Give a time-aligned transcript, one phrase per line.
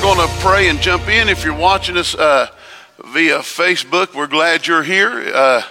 [0.00, 1.28] we're going to pray and jump in.
[1.28, 2.46] If you're watching us uh,
[3.12, 5.30] via Facebook, we're glad you're here.
[5.34, 5.62] Uh,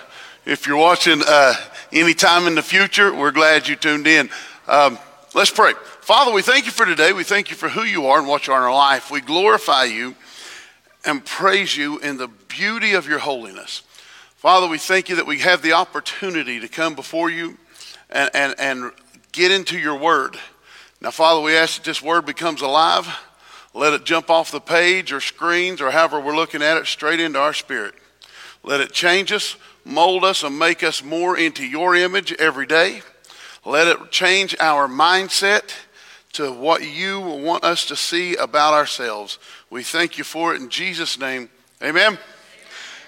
[0.46, 1.56] if you're watching uh,
[1.92, 4.30] anytime in the future, we're glad you tuned in.
[4.68, 5.00] Um,
[5.34, 5.74] let's pray.
[6.02, 7.12] Father, we thank you for today.
[7.12, 9.10] We thank you for who you are and what you are in our life.
[9.10, 10.14] We glorify you
[11.04, 13.82] and praise you in the beauty of your holiness.
[14.36, 17.58] Father, we thank you that we have the opportunity to come before you
[18.12, 18.92] and, and, and
[19.32, 20.38] get into your word.
[21.02, 23.08] Now, Father, we ask that this word becomes alive.
[23.80, 27.22] Let it jump off the page or screens or however we're looking at it straight
[27.22, 27.96] into our spirit.
[28.62, 29.56] Let it change us,
[29.86, 33.04] mold us, and make us more into your image every day.
[33.64, 35.74] Let it change our mindset
[36.34, 39.40] to what you want us to see about ourselves.
[39.70, 41.50] We thank you for it in Jesus' name.
[41.82, 42.18] Amen.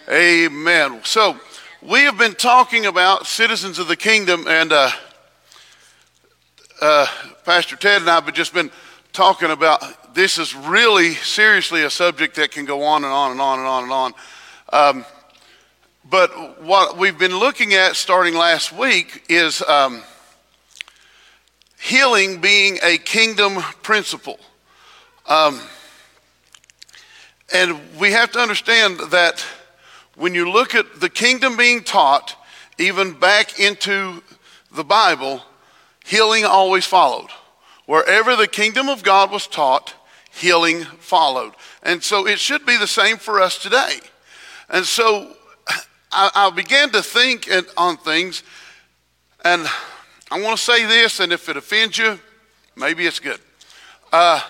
[0.08, 0.52] Amen.
[0.90, 1.02] Amen.
[1.04, 1.38] So,
[1.82, 4.92] we have been talking about citizens of the kingdom, and uh,
[6.82, 7.08] uh,
[7.44, 8.72] Pastor Ted and I have just been
[9.12, 9.84] talking about
[10.14, 13.68] this is really seriously a subject that can go on and on and on and
[13.68, 14.14] on and on.
[14.74, 15.06] Um,
[16.10, 20.04] but what we've been looking at starting last week is um,
[21.80, 24.40] healing being a kingdom principle.
[25.28, 25.62] Um,
[27.54, 29.46] and we have to understand that
[30.16, 32.36] when you look at the kingdom being taught,
[32.78, 34.24] even back into
[34.72, 35.42] the Bible,
[36.06, 37.30] healing always followed.
[37.86, 39.94] Wherever the kingdom of God was taught,
[40.32, 41.54] healing followed.
[41.84, 44.00] And so it should be the same for us today.
[44.70, 45.34] And so
[46.12, 48.44] I, I began to think on things,
[49.44, 49.68] and
[50.30, 52.20] I want to say this, and if it offends you,
[52.76, 53.40] maybe it's good.
[54.12, 54.42] Uh,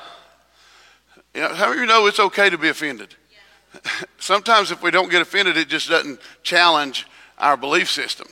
[1.33, 3.15] you know, how many of you know it's okay to be offended?
[3.31, 3.81] Yeah.
[4.20, 8.27] Sometimes if we don't get offended, it just doesn't challenge our belief system.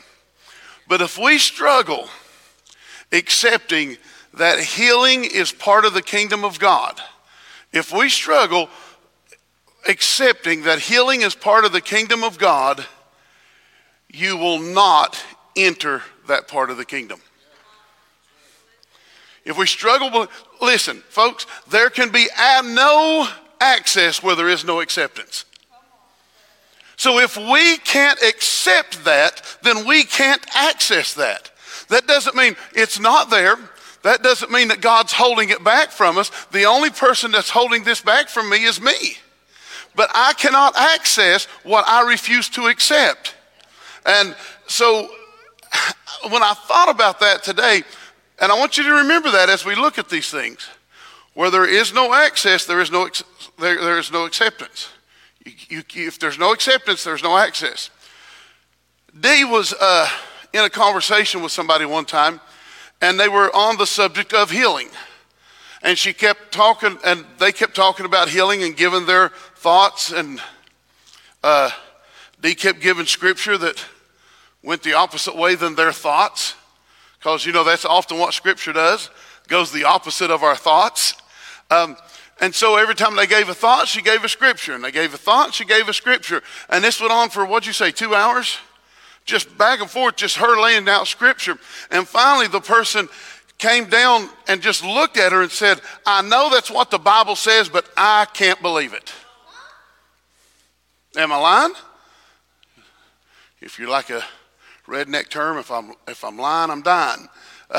[0.87, 2.09] But if we struggle
[3.11, 3.97] accepting
[4.33, 6.99] that healing is part of the kingdom of God,
[7.71, 8.69] if we struggle
[9.87, 12.85] accepting that healing is part of the kingdom of God,
[14.11, 15.23] you will not
[15.55, 17.21] enter that part of the kingdom.
[19.45, 20.27] If we struggle,
[20.61, 23.27] listen, folks, there can be no
[23.59, 25.45] access where there is no acceptance.
[26.97, 31.51] So if we can't accept that, then we can't access that.
[31.87, 33.57] That doesn't mean it's not there.
[34.03, 36.31] That doesn't mean that God's holding it back from us.
[36.51, 39.17] The only person that's holding this back from me is me.
[39.95, 43.35] But I cannot access what I refuse to accept.
[44.05, 44.35] And
[44.67, 45.09] so
[46.29, 47.83] when I thought about that today,
[48.39, 50.69] and I want you to remember that as we look at these things,
[51.33, 53.09] where there is no access, there is no,
[53.59, 54.89] there, there is no acceptance.
[55.45, 57.89] You, you, if there's no acceptance, there's no access.
[59.19, 60.07] Dee was uh,
[60.53, 62.39] in a conversation with somebody one time,
[63.01, 64.89] and they were on the subject of healing.
[65.81, 70.11] And she kept talking, and they kept talking about healing and giving their thoughts.
[70.11, 70.41] And
[71.41, 71.71] uh,
[72.41, 73.83] Dee kept giving scripture that
[74.61, 76.55] went the opposite way than their thoughts.
[77.17, 79.09] Because, you know, that's often what scripture does,
[79.47, 81.15] goes the opposite of our thoughts.
[81.69, 81.95] Um,
[82.41, 84.73] and so every time they gave a thought, she gave a scripture.
[84.73, 86.41] And they gave a thought, she gave a scripture.
[86.69, 88.57] And this went on for, what'd you say, two hours?
[89.29, 91.57] Just back and forth, just her laying out scripture.
[91.91, 93.07] And finally, the person
[93.57, 97.35] came down and just looked at her and said, I know that's what the Bible
[97.35, 99.13] says, but I can't believe it.
[101.17, 101.73] Am I lying?
[103.61, 104.23] If you're like a
[104.87, 107.27] redneck term, if I'm, if I'm lying, I'm dying.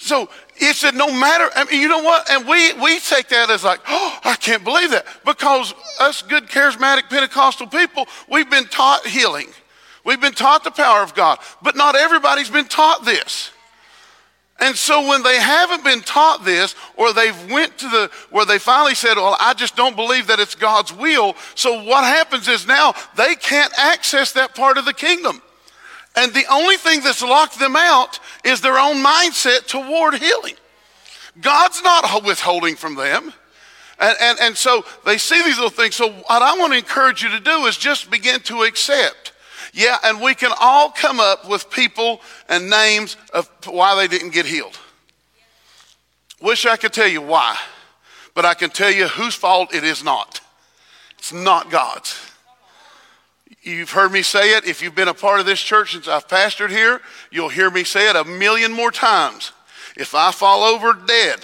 [0.00, 2.30] so it said, no matter, I mean, you know what?
[2.30, 5.04] And we, we take that as like, oh, I can't believe that.
[5.26, 9.48] Because us good, charismatic Pentecostal people, we've been taught healing.
[10.02, 11.38] We've been taught the power of God.
[11.60, 13.52] But not everybody's been taught this.
[14.58, 18.58] And so when they haven't been taught this, or they've went to the, where they
[18.58, 21.36] finally said, well, I just don't believe that it's God's will.
[21.54, 25.42] So what happens is now they can't access that part of the kingdom.
[26.16, 30.54] And the only thing that's locked them out is their own mindset toward healing.
[31.40, 33.32] God's not withholding from them.
[33.98, 35.94] And, and, and so they see these little things.
[35.94, 39.32] So, what I want to encourage you to do is just begin to accept.
[39.72, 44.30] Yeah, and we can all come up with people and names of why they didn't
[44.30, 44.78] get healed.
[46.40, 47.56] Wish I could tell you why,
[48.34, 50.40] but I can tell you whose fault it is not.
[51.18, 52.29] It's not God's.
[53.62, 54.64] You've heard me say it.
[54.64, 57.00] If you've been a part of this church since I've pastored here,
[57.30, 59.52] you'll hear me say it a million more times.
[59.96, 61.40] If I fall over dead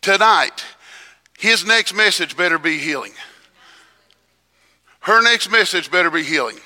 [0.00, 0.64] tonight,
[1.38, 3.12] his next message better be healing.
[5.00, 6.58] Her next message better be healing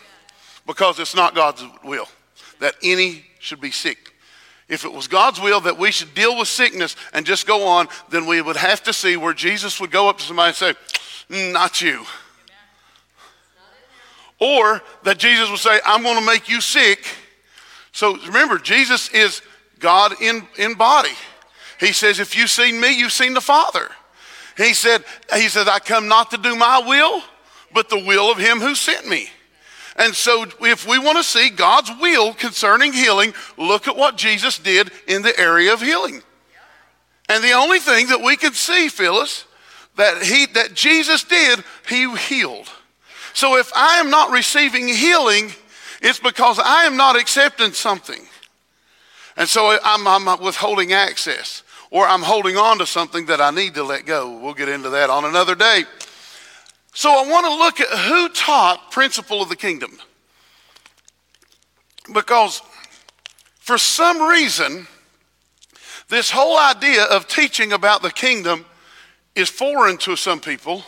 [0.67, 2.09] because it's not God's will
[2.61, 4.13] that any should be sick.
[4.69, 7.87] if it was God's will that we should deal with sickness and just go on,
[8.09, 10.75] then we would have to see where Jesus would go up to somebody and say,
[11.29, 12.05] mm, Not you.
[14.41, 17.05] Or that Jesus would say, I'm going to make you sick.
[17.93, 19.43] So remember, Jesus is
[19.79, 21.13] God in, in body.
[21.79, 23.91] He says, If you've seen me, you've seen the Father.
[24.57, 25.05] He said,
[25.35, 27.23] He said, I come not to do my will,
[27.73, 29.29] but the will of him who sent me.
[29.97, 34.59] And so, if we want to see God's will concerning healing, look at what Jesus
[34.59, 36.21] did in the area of healing.
[37.29, 39.45] And the only thing that we can see, Phyllis,
[39.97, 42.69] that he that Jesus did, he healed.
[43.35, 45.53] So if I am not receiving healing,
[46.01, 48.21] it's because I am not accepting something.
[49.37, 53.75] And so I'm, I'm withholding access, or I'm holding on to something that I need
[53.75, 54.39] to let go.
[54.39, 55.83] We'll get into that on another day.
[56.95, 59.99] So I want to look at who taught principle of the kingdom.
[62.13, 62.63] Because
[63.59, 64.87] for some reason,
[66.09, 68.65] this whole idea of teaching about the kingdom
[69.35, 70.85] is foreign to some people,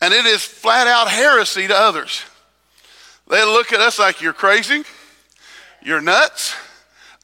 [0.00, 2.22] and it is flat out heresy to others.
[3.28, 4.84] They look at us like you're crazy,
[5.82, 6.54] you're nuts,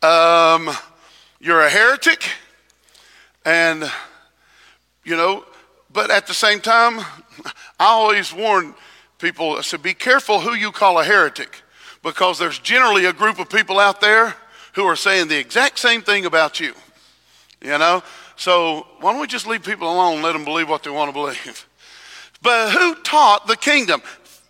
[0.02, 0.70] um,
[1.40, 2.28] you're a heretic,
[3.44, 3.90] and,
[5.04, 5.44] you know,
[5.92, 6.98] but at the same time,
[7.78, 8.74] I always warn
[9.18, 11.62] people, I said, be careful who you call a heretic
[12.02, 14.34] because there's generally a group of people out there
[14.74, 16.74] who are saying the exact same thing about you.
[17.62, 18.02] You know?
[18.36, 21.08] So why don't we just leave people alone and let them believe what they want
[21.08, 21.66] to believe?
[22.44, 24.02] But who taught the kingdom?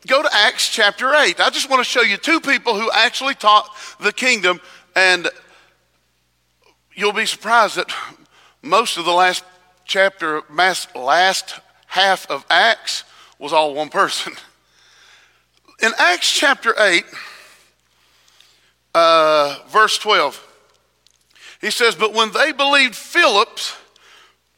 [0.09, 1.39] Go to Acts chapter 8.
[1.39, 3.71] I just want to show you two people who actually taught
[4.01, 4.61] the kingdom,
[4.97, 5.29] and
[6.93, 7.91] you'll be surprised that
[8.63, 9.45] most of the last
[9.85, 13.05] chapter, last half of Acts
[13.39, 14.33] was all one person.
[15.81, 17.05] In Acts chapter 8,
[18.93, 20.45] uh, verse 12,
[21.61, 23.77] he says, But when they believed Philip's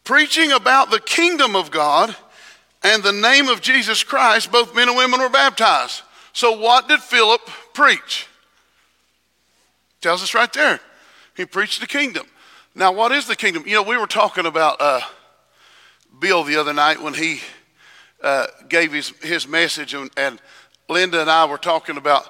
[0.04, 2.16] preaching about the kingdom of God
[2.86, 6.02] and the name of Jesus Christ, both men and women were baptized.
[6.32, 7.40] So, what did Philip
[7.74, 8.28] preach?
[10.00, 10.78] Tells us right there.
[11.36, 12.28] He preached the kingdom.
[12.76, 13.64] Now, what is the kingdom?
[13.66, 15.00] You know, we were talking about uh,
[16.20, 17.40] Bill the other night when he
[18.22, 20.40] uh, gave his, his message, and, and
[20.88, 22.28] Linda and I were talking about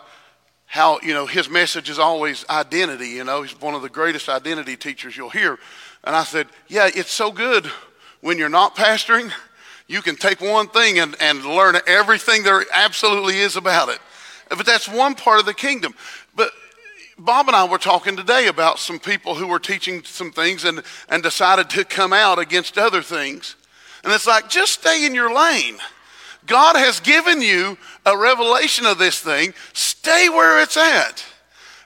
[0.64, 3.08] how, you know, his message is always identity.
[3.08, 5.58] You know, he's one of the greatest identity teachers you'll hear.
[6.02, 7.70] And I said, Yeah, it's so good
[8.22, 9.32] when you're not pastoring.
[9.88, 13.98] You can take one thing and, and learn everything there absolutely is about it.
[14.48, 15.94] But that's one part of the kingdom.
[16.34, 16.50] But
[17.18, 20.82] Bob and I were talking today about some people who were teaching some things and,
[21.08, 23.56] and decided to come out against other things.
[24.04, 25.78] And it's like, just stay in your lane.
[26.46, 29.54] God has given you a revelation of this thing.
[29.72, 31.24] Stay where it's at.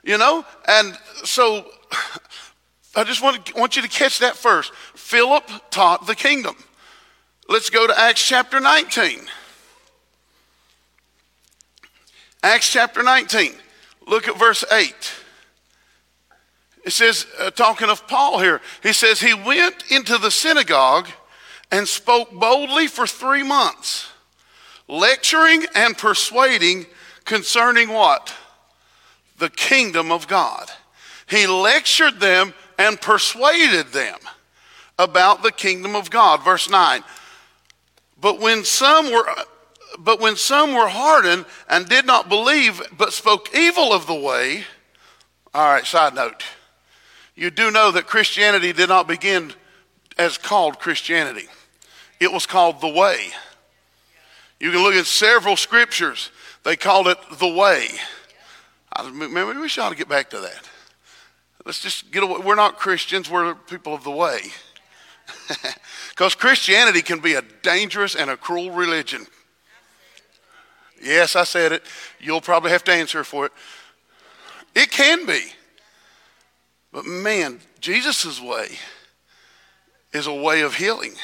[0.02, 0.44] You know?
[0.66, 1.66] And so
[2.96, 4.74] I just want, want you to catch that first.
[4.94, 6.56] Philip taught the kingdom.
[7.50, 9.22] Let's go to Acts chapter 19.
[12.44, 13.54] Acts chapter 19.
[14.06, 14.94] Look at verse 8.
[16.84, 21.08] It says, uh, talking of Paul here, he says, He went into the synagogue
[21.72, 24.06] and spoke boldly for three months,
[24.86, 26.86] lecturing and persuading
[27.24, 28.32] concerning what?
[29.38, 30.70] The kingdom of God.
[31.28, 34.18] He lectured them and persuaded them
[35.00, 36.44] about the kingdom of God.
[36.44, 37.02] Verse 9.
[38.20, 39.26] But when some were
[39.98, 44.64] but when some were hardened and did not believe, but spoke evil of the way,
[45.52, 46.44] all right, side note.
[47.34, 49.52] You do know that Christianity did not begin
[50.16, 51.48] as called Christianity.
[52.20, 53.30] It was called the way.
[54.58, 56.30] You can look at several scriptures.
[56.64, 57.88] They called it the way.
[58.92, 60.68] I, maybe we should ought to get back to that.
[61.64, 62.40] Let's just get away.
[62.44, 64.40] We're not Christians, we're people of the way.
[66.10, 69.26] Because Christianity can be a dangerous and a cruel religion.
[71.02, 71.82] Yes, I said it.
[72.18, 73.52] You'll probably have to answer for it.
[74.74, 75.40] It can be.
[76.92, 78.68] But man, Jesus' way
[80.12, 81.14] is a way of healing.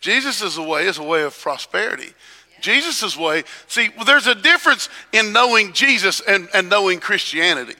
[0.00, 2.12] Jesus' way is a way of prosperity.
[2.60, 7.76] Jesus' way, see, there's a difference in knowing Jesus and, and knowing Christianity.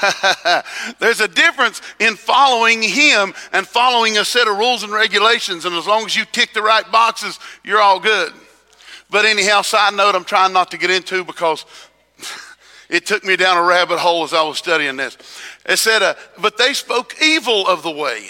[0.98, 5.74] There's a difference in following Him and following a set of rules and regulations, and
[5.74, 8.32] as long as you tick the right boxes, you're all good.
[9.10, 11.66] But anyhow, side note, I'm trying not to get into because
[12.88, 15.16] it took me down a rabbit hole as I was studying this.
[15.66, 18.28] It said, uh, But they spoke evil of the way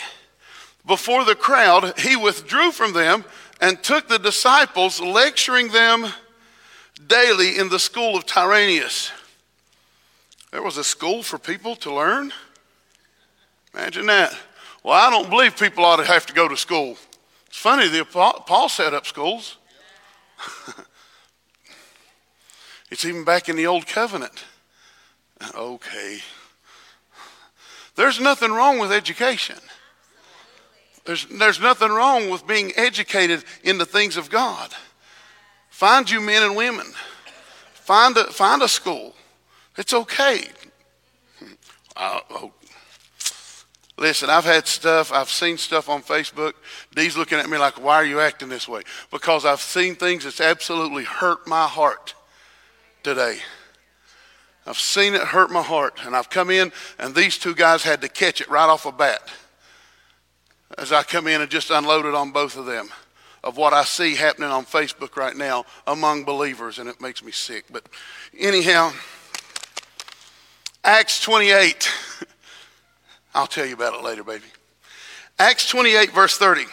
[0.86, 3.24] before the crowd, he withdrew from them
[3.60, 6.12] and took the disciples, lecturing them
[7.06, 9.12] daily in the school of Tyrannus.
[10.52, 12.32] There was a school for people to learn.
[13.74, 14.36] Imagine that.
[14.84, 16.98] Well, I don't believe people ought to have to go to school.
[17.46, 19.56] It's funny, the, Paul set up schools.
[22.90, 24.44] it's even back in the Old Covenant.
[25.56, 26.18] Okay.
[27.94, 29.58] There's nothing wrong with education.
[31.04, 34.70] There's, there's nothing wrong with being educated in the things of God.
[35.70, 36.92] Find you men and women.
[37.72, 39.14] Find a, find a school.
[39.76, 40.44] It's okay.
[41.96, 42.52] Oh.
[43.98, 46.54] Listen, I've had stuff, I've seen stuff on Facebook.
[46.94, 48.82] Dee's looking at me like, why are you acting this way?
[49.10, 52.14] Because I've seen things that's absolutely hurt my heart
[53.02, 53.38] today.
[54.66, 56.00] I've seen it hurt my heart.
[56.04, 58.92] And I've come in, and these two guys had to catch it right off a
[58.92, 59.28] bat
[60.78, 62.88] as I come in and just unloaded on both of them
[63.44, 67.32] of what I see happening on Facebook right now among believers, and it makes me
[67.32, 67.66] sick.
[67.70, 67.88] But
[68.38, 68.92] anyhow,
[70.84, 71.88] Acts 28.
[73.34, 74.44] I'll tell you about it later, baby.
[75.38, 76.64] Acts 28, verse 30.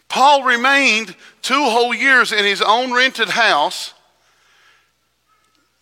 [0.09, 3.95] Paul remained two whole years in his own rented house.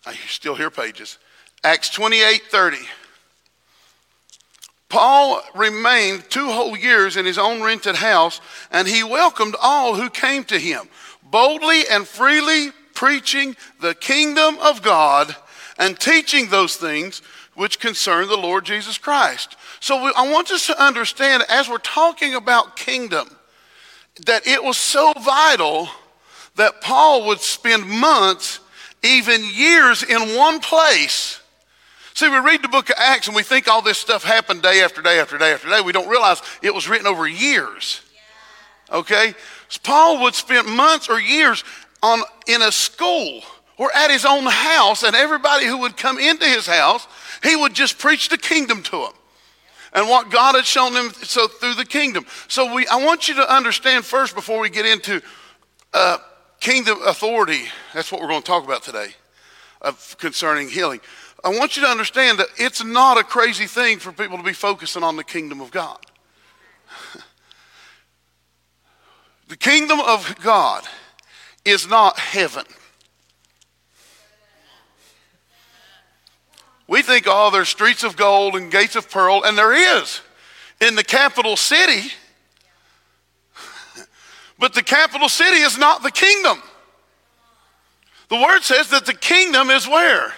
[0.05, 1.19] I still hear pages.
[1.65, 2.77] Acts 28, 30.
[4.91, 10.11] Paul remained two whole years in his own rented house, and he welcomed all who
[10.11, 10.89] came to him,
[11.23, 15.35] boldly and freely preaching the kingdom of God
[15.79, 17.23] and teaching those things
[17.55, 19.57] which concern the Lord Jesus Christ.
[19.81, 23.29] So we, I want us to understand as we're talking about kingdom,
[24.27, 25.89] that it was so vital
[26.57, 28.61] that Paul would spend months,
[29.03, 31.41] even years in one place
[32.17, 34.81] See, we read the book of Acts and we think all this stuff happened day
[34.81, 35.83] after day after day after day.
[35.83, 38.01] We don't realize it was written over years.
[38.91, 39.35] Okay?
[39.69, 41.63] So Paul would spend months or years
[42.03, 43.43] on, in a school
[43.79, 47.07] or at his own house, and everybody who would come into his house,
[47.43, 49.13] he would just preach the kingdom to them
[49.97, 52.27] and what God had shown them so through the kingdom.
[52.49, 55.23] So we, I want you to understand first before we get into
[55.95, 56.19] uh,
[56.61, 57.63] kingdom authority.
[57.95, 59.09] That's what we're going to talk about today,
[59.81, 61.01] of concerning healing.
[61.43, 64.53] I want you to understand that it's not a crazy thing for people to be
[64.53, 65.99] focusing on the kingdom of God.
[69.49, 70.85] the kingdom of God
[71.65, 72.65] is not heaven.
[76.89, 80.21] We think, oh, there's streets of gold and gates of pearl, and there is
[80.81, 82.13] in the capital city.
[84.59, 86.63] But the capital city is not the kingdom.
[88.31, 90.33] The word says that the kingdom is where?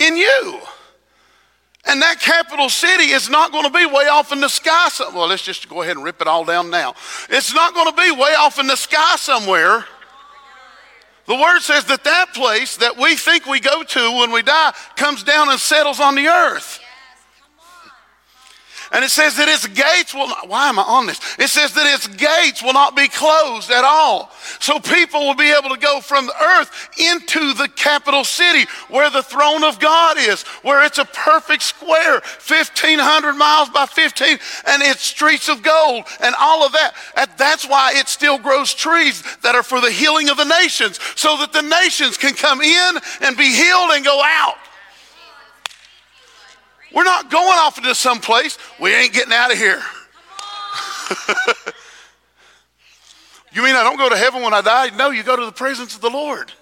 [0.00, 0.60] in you.
[1.84, 4.88] And that capital city is not going to be way off in the sky.
[5.14, 6.94] well, let's just go ahead and rip it all down now.
[7.30, 9.84] It's not going to be way off in the sky somewhere.
[11.28, 14.72] The word says that that place that we think we go to when we die
[14.96, 16.80] comes down and settles on the earth.
[18.92, 21.20] And it says that its gates will not, why am I on this?
[21.38, 24.30] It says that its gates will not be closed at all.
[24.60, 29.10] So people will be able to go from the earth into the capital city where
[29.10, 34.82] the throne of God is, where it's a perfect square, 1,500 miles by 15, and
[34.82, 36.94] it's streets of gold and all of that.
[37.16, 40.98] And that's why it still grows trees that are for the healing of the nations,
[41.14, 44.56] so that the nations can come in and be healed and go out.
[46.94, 48.58] We're not going off into some place.
[48.80, 49.82] We ain't getting out of here.
[53.52, 54.90] you mean I don't go to heaven when I die?
[54.96, 56.52] No, you go to the presence of the Lord.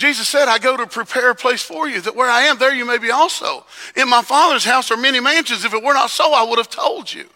[0.00, 2.74] Jesus said, I go to prepare a place for you, that where I am, there
[2.74, 3.66] you may be also.
[3.94, 5.62] In my Father's house are many mansions.
[5.64, 7.26] If it were not so, I would have told you.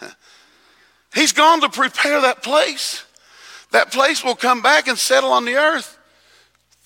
[1.14, 3.04] He's gone to prepare that place.
[3.70, 5.96] That place will come back and settle on the earth.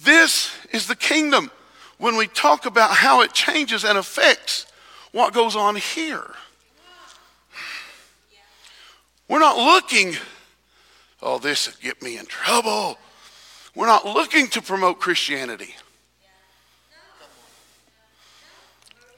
[0.02, 1.50] This is the kingdom
[1.99, 4.66] when we talk about how it changes and affects
[5.11, 6.30] what goes on here.
[9.28, 10.14] We're not looking,
[11.21, 12.99] oh, this would get me in trouble.
[13.75, 15.75] We're not looking to promote Christianity.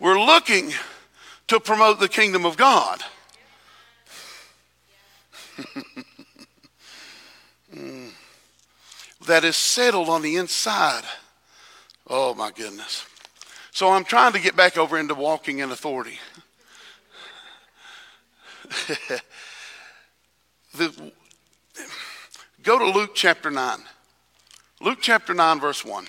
[0.01, 0.73] We're looking
[1.49, 3.03] to promote the kingdom of God.
[7.75, 8.11] mm
[9.29, 11.05] that is settled on the inside.
[12.09, 13.05] Oh my goodness.
[13.71, 16.19] So I'm trying to get back over into walking in authority.
[20.75, 21.13] the,
[22.63, 23.79] go to Luke chapter 9.
[24.81, 26.07] Luke chapter 9, verse 1.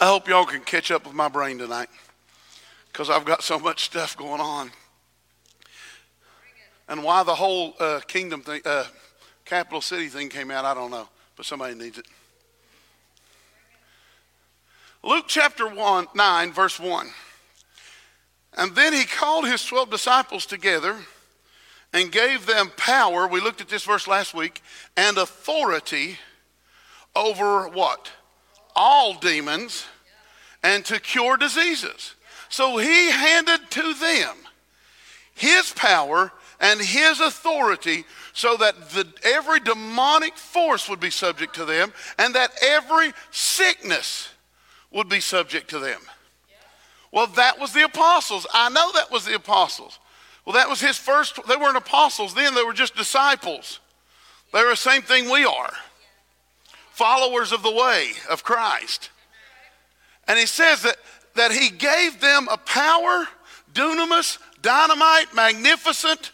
[0.00, 1.88] I hope y'all can catch up with my brain tonight
[2.88, 4.72] because I've got so much stuff going on
[6.88, 8.84] and why the whole uh, kingdom thing, uh,
[9.52, 10.64] capital city thing came out.
[10.64, 11.06] I don't know,
[11.36, 12.06] but somebody needs it.
[15.02, 17.06] Luke chapter 1, 9, verse 1.
[18.56, 20.96] And then he called his 12 disciples together
[21.92, 23.28] and gave them power.
[23.28, 24.62] We looked at this verse last week
[24.96, 26.16] and authority
[27.14, 28.10] over what?
[28.74, 29.84] All demons
[30.62, 32.14] and to cure diseases.
[32.48, 34.34] So he handed to them
[35.34, 41.64] his power and his authority so that the, every demonic force would be subject to
[41.66, 44.30] them and that every sickness
[44.92, 46.00] would be subject to them.
[47.10, 48.46] Well, that was the apostles.
[48.54, 49.98] I know that was the apostles.
[50.46, 53.80] Well, that was his first, they weren't apostles then, they were just disciples.
[54.52, 55.72] They were the same thing we are
[56.90, 59.10] followers of the way of Christ.
[60.28, 60.96] And he says that,
[61.34, 63.26] that he gave them a power,
[63.72, 66.30] dunamis, dynamite, magnificent,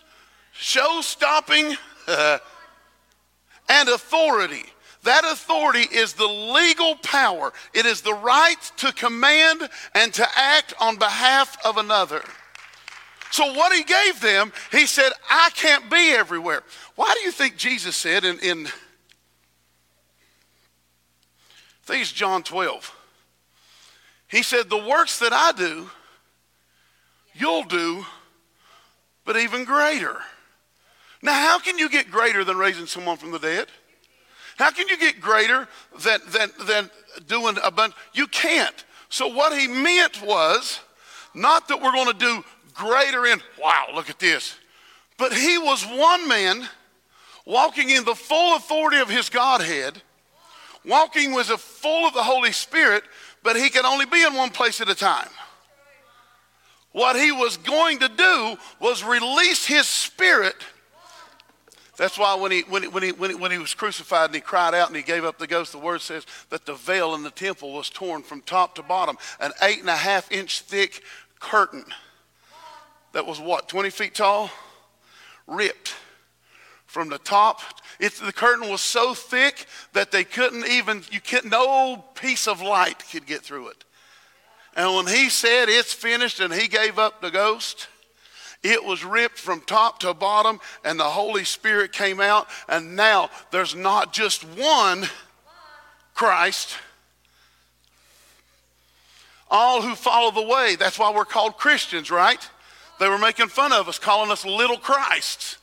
[0.59, 1.77] show stopping,
[3.69, 4.65] and authority
[5.05, 10.75] that authority is the legal power, it is the right to command and to act
[10.81, 12.23] on behalf of another.
[13.31, 16.62] So, what he gave them, he said, I can't be everywhere.
[16.95, 18.71] Why do you think Jesus said in, in I
[21.85, 22.95] think it's John 12?
[24.29, 25.91] He said, The works that I do,
[27.35, 28.05] you'll do,
[29.25, 30.19] but even greater.
[31.23, 33.67] Now, how can you get greater than raising someone from the dead?
[34.57, 35.69] How can you get greater
[36.01, 36.91] than, than, than
[37.27, 37.95] doing a bunch?
[38.13, 38.85] You can't.
[39.09, 40.81] So what he meant was
[41.35, 42.45] not that we're going to do
[42.75, 44.57] greater in, wow, look at this.
[45.17, 46.69] But he was one man
[47.45, 50.00] walking in the full authority of his Godhead,
[50.85, 53.02] walking was full of the Holy Spirit,
[53.43, 55.28] but he could only be in one place at a time.
[56.93, 60.57] What he was going to do was release his spirit
[61.99, 64.34] that's why when he, when, he, when, he, when, he, when he was crucified and
[64.37, 67.17] he cried out and he gave up the ghost, the word says that the veil
[67.17, 69.19] in the temple was torn from top to bottom.
[69.41, 71.02] An eight and a half inch thick
[71.41, 71.84] curtain
[73.13, 74.49] that was what, 20 feet tall?
[75.49, 75.97] Ripped
[76.87, 77.63] from the top.
[77.99, 83.02] The curtain was so thick that they couldn't even, you could, no piece of light
[83.11, 83.84] could get through it.
[84.76, 87.89] And when he said it's finished and he gave up the ghost,
[88.62, 92.49] it was ripped from top to bottom, and the Holy Spirit came out.
[92.68, 95.06] And now there's not just one
[96.14, 96.76] Christ.
[99.50, 100.76] All who follow the way.
[100.76, 102.47] That's why we're called Christians, right?
[102.99, 105.57] They were making fun of us, calling us little Christs.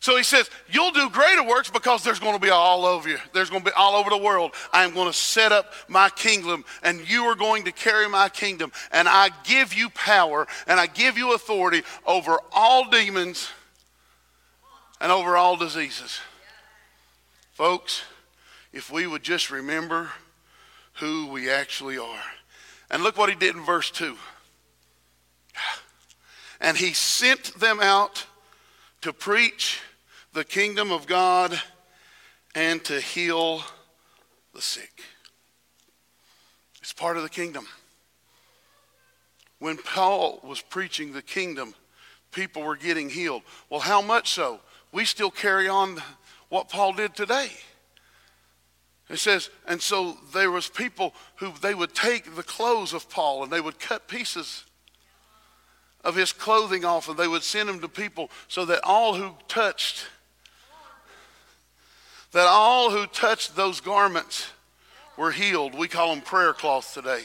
[0.00, 3.18] So he says, You'll do greater works because there's going to be all over you.
[3.32, 4.52] There's going to be all over the world.
[4.72, 8.28] I am going to set up my kingdom, and you are going to carry my
[8.28, 8.72] kingdom.
[8.92, 13.48] And I give you power, and I give you authority over all demons
[15.00, 16.20] and over all diseases.
[17.52, 18.02] Folks,
[18.72, 20.10] if we would just remember
[20.94, 22.22] who we actually are.
[22.90, 24.16] And look what he did in verse 2.
[26.60, 28.26] And he sent them out
[29.02, 29.80] to preach
[30.38, 31.60] the kingdom of God
[32.54, 33.60] and to heal
[34.54, 35.02] the sick.
[36.80, 37.66] It's part of the kingdom.
[39.58, 41.74] When Paul was preaching the kingdom,
[42.30, 43.42] people were getting healed.
[43.68, 44.60] Well, how much so?
[44.92, 46.00] We still carry on
[46.50, 47.50] what Paul did today.
[49.10, 53.42] It says, and so there was people who they would take the clothes of Paul
[53.42, 54.66] and they would cut pieces
[56.04, 59.34] of his clothing off and they would send them to people so that all who
[59.48, 60.06] touched
[62.32, 64.48] that all who touched those garments
[65.16, 65.74] were healed.
[65.74, 67.22] We call them prayer cloths today.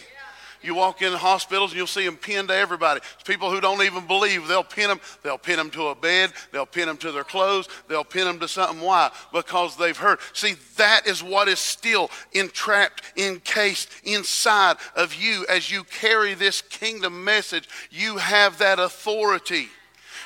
[0.63, 3.01] You walk in hospitals and you'll see them pinned to everybody.
[3.15, 4.47] It's people who don't even believe.
[4.47, 5.01] They'll pin them.
[5.21, 6.31] They'll pin them to a bed.
[6.53, 7.67] They'll pin them to their clothes.
[7.89, 8.79] They'll pin them to something.
[8.79, 9.11] Why?
[9.33, 10.19] Because they've heard.
[10.31, 16.61] See, that is what is still entrapped, encased inside of you as you carry this
[16.61, 17.67] kingdom message.
[17.91, 19.67] You have that authority.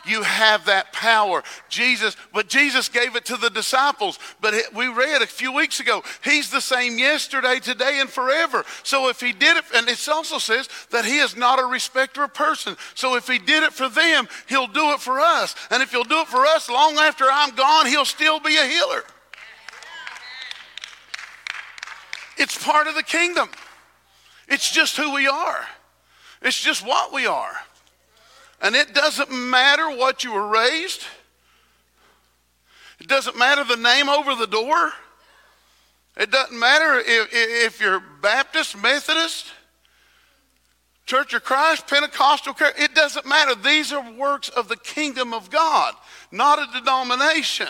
[0.07, 1.43] You have that power.
[1.69, 4.19] Jesus, but Jesus gave it to the disciples.
[4.41, 8.63] But we read a few weeks ago, He's the same yesterday, today, and forever.
[8.83, 12.23] So if He did it, and it also says that He is not a respecter
[12.23, 12.75] of person.
[12.95, 15.55] So if He did it for them, He'll do it for us.
[15.69, 18.65] And if He'll do it for us long after I'm gone, He'll still be a
[18.65, 19.03] healer.
[22.37, 23.49] It's part of the kingdom.
[24.47, 25.65] It's just who we are.
[26.41, 27.53] It's just what we are.
[28.61, 31.03] And it doesn't matter what you were raised,
[32.99, 34.91] it doesn't matter the name over the door.
[36.19, 39.51] It doesn't matter if, if you're Baptist, Methodist,
[41.05, 43.53] Church of Christ, Pentecostal, it doesn't matter.
[43.53, 45.93] These are works of the kingdom of God,
[46.31, 47.69] not a denomination.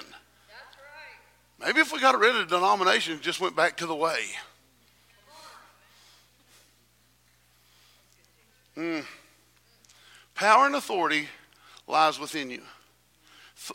[1.59, 4.21] Maybe if we got rid of the denomination and just went back to the way.
[8.77, 9.05] Mm.
[10.37, 11.27] Power and authority
[11.87, 12.61] lies within you.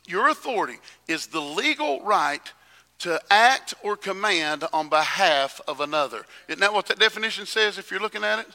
[0.06, 2.52] Your authority is the legal right
[3.00, 6.24] to act or command on behalf of another.
[6.46, 8.46] Isn't that what that definition says if you're looking at it?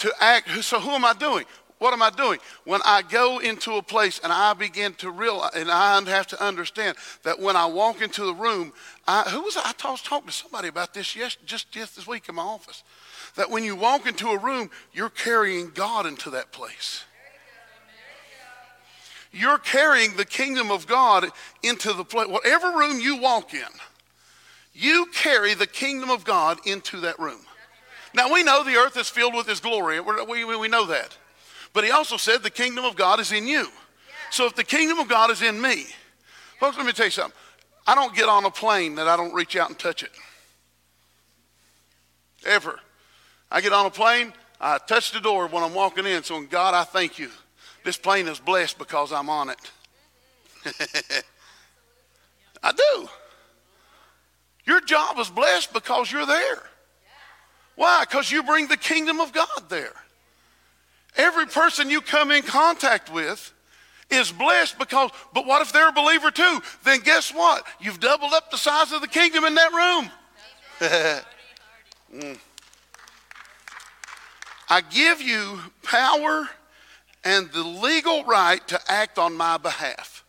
[0.00, 1.46] To act, so who am I doing?
[1.78, 2.38] What am I doing?
[2.64, 6.44] When I go into a place and I begin to realize, and I have to
[6.44, 8.74] understand that when I walk into the room,
[9.08, 12.06] I, who was I, I was talking to somebody about this yes, just, just this
[12.06, 12.82] week in my office.
[13.36, 17.04] That when you walk into a room, you're carrying God into that place.
[19.32, 21.26] You're carrying the kingdom of God
[21.62, 22.28] into the place.
[22.28, 23.60] Whatever room you walk in,
[24.72, 27.40] you carry the kingdom of God into that room.
[28.14, 30.00] Now we know the earth is filled with His glory.
[30.00, 31.16] We, we, we know that.
[31.74, 33.68] But He also said the kingdom of God is in you.
[34.30, 35.86] So if the kingdom of God is in me,
[36.58, 37.36] folks, let me tell you something.
[37.86, 40.10] I don't get on a plane that I don't reach out and touch it.
[42.44, 42.80] Ever.
[43.50, 46.22] I get on a plane, I touch the door when I'm walking in.
[46.22, 47.30] So, God, I thank you.
[47.84, 49.70] This plane is blessed because I'm on it.
[52.62, 53.08] I do.
[54.64, 56.62] Your job is blessed because you're there.
[57.76, 58.04] Why?
[58.08, 59.92] Because you bring the kingdom of God there.
[61.16, 63.52] Every person you come in contact with
[64.10, 66.60] is blessed because, but what if they're a believer too?
[66.84, 67.64] Then guess what?
[67.80, 70.10] You've doubled up the size of the kingdom in that room.
[72.14, 72.38] mm.
[74.68, 76.48] I give you power
[77.24, 80.24] and the legal right to act on my behalf.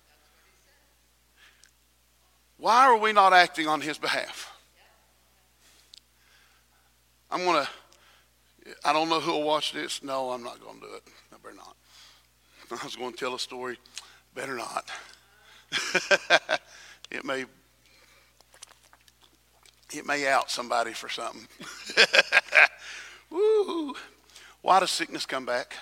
[2.58, 4.52] Why are we not acting on his behalf?
[7.30, 7.69] I'm going to,
[8.86, 10.02] I don't know who will watch this.
[10.02, 11.04] No, I'm not going to do it.
[11.34, 11.76] I better not.
[12.82, 13.78] I was going to tell a story.
[14.34, 14.89] Better not.
[17.12, 17.45] it may
[19.93, 21.47] it may out somebody for something.
[23.30, 23.95] Woo!
[24.67, 25.77] Why does sickness come back?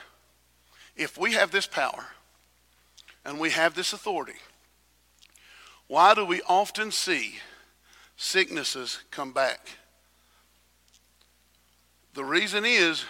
[0.95, 2.05] If we have this power
[3.25, 4.37] and we have this authority,
[5.87, 7.33] why do we often see
[8.15, 9.69] sicknesses come back?
[12.13, 13.03] The reason is,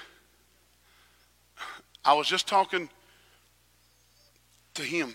[2.06, 2.88] I was just talking
[4.76, 5.14] to him.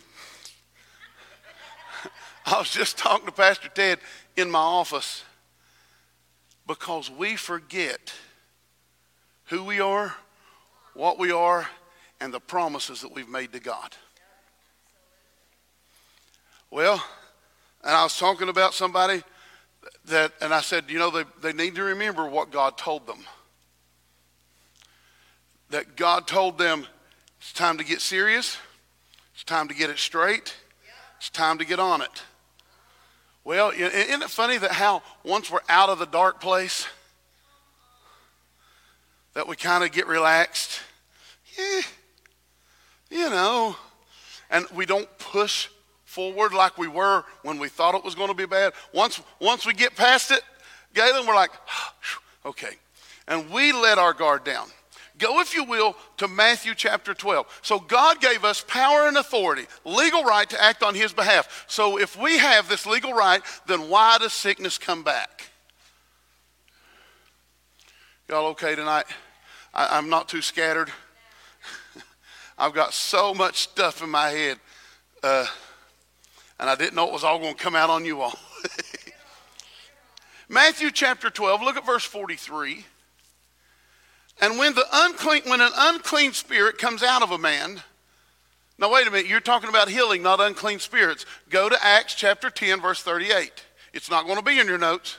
[2.45, 3.99] I was just talking to Pastor Ted
[4.37, 5.25] in my office
[6.67, 8.13] because we forget
[9.47, 10.15] who we are
[10.95, 11.69] what we are,
[12.21, 13.97] and the promises that we've made to God.
[16.71, 17.03] Well,
[17.83, 19.23] and I was talking about somebody
[20.07, 23.19] that, and I said, you know, they, they need to remember what God told them.
[25.71, 26.87] That God told them
[27.41, 28.59] it's time to get serious,
[29.35, 30.55] it's time to get it straight,
[31.17, 32.23] it's time to get on it.
[33.43, 36.87] Well, isn't it funny that how once we're out of the dark place,
[39.35, 40.81] that we kind of get relaxed.
[41.59, 41.81] Yeah,
[43.11, 43.77] you know,
[44.51, 45.69] and we don't push
[46.05, 48.73] forward like we were when we thought it was going to be bad.
[48.93, 50.43] Once, once we get past it,
[50.95, 51.53] Galen, we're like,
[52.45, 52.75] okay.
[53.29, 54.67] And we let our guard down.
[55.19, 57.61] Go, if you will, to Matthew chapter 12.
[57.63, 61.67] So God gave us power and authority, legal right to act on his behalf.
[61.69, 65.40] So if we have this legal right, then why does sickness come back?
[68.31, 69.07] Y'all okay tonight?
[69.75, 70.89] I, am not too scattered.
[72.59, 74.59] I've got so much stuff in my head,
[75.25, 75.49] uh,
[76.61, 78.39] and I didn't know it was all going to come out on you all.
[80.49, 82.85] Matthew chapter 12, look at verse 43.
[84.41, 87.83] And when the unclean, when an unclean spirit comes out of a man,
[88.79, 91.27] now wait a minute, you're talking about healing, not unclean spirits.
[91.49, 93.51] Go to Acts chapter 10, verse 38.
[93.93, 95.19] It's not going to be in your notes.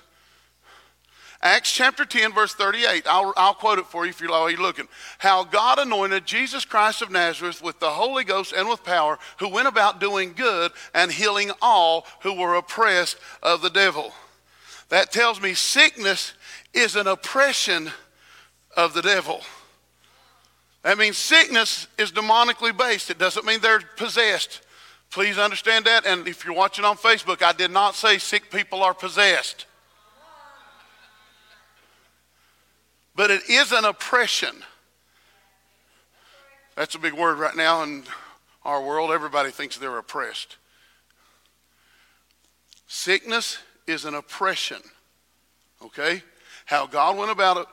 [1.43, 3.08] Acts chapter 10, verse 38.
[3.08, 4.88] I'll, I'll quote it for you if you're, you're looking.
[5.17, 9.49] How God anointed Jesus Christ of Nazareth with the Holy Ghost and with power, who
[9.49, 14.13] went about doing good and healing all who were oppressed of the devil.
[14.89, 16.34] That tells me sickness
[16.73, 17.89] is an oppression
[18.77, 19.41] of the devil.
[20.84, 23.10] That means sickness is demonically based.
[23.10, 24.62] It doesn't mean they're possessed.
[25.10, 26.06] Please understand that.
[26.06, 29.65] And if you're watching on Facebook, I did not say sick people are possessed.
[33.21, 34.63] But it is an oppression.
[36.75, 38.05] That's a big word right now in
[38.65, 39.12] our world.
[39.12, 40.57] Everybody thinks they're oppressed.
[42.88, 44.81] Sickness is an oppression.
[45.86, 46.23] Okay?
[46.65, 47.67] How God went about it,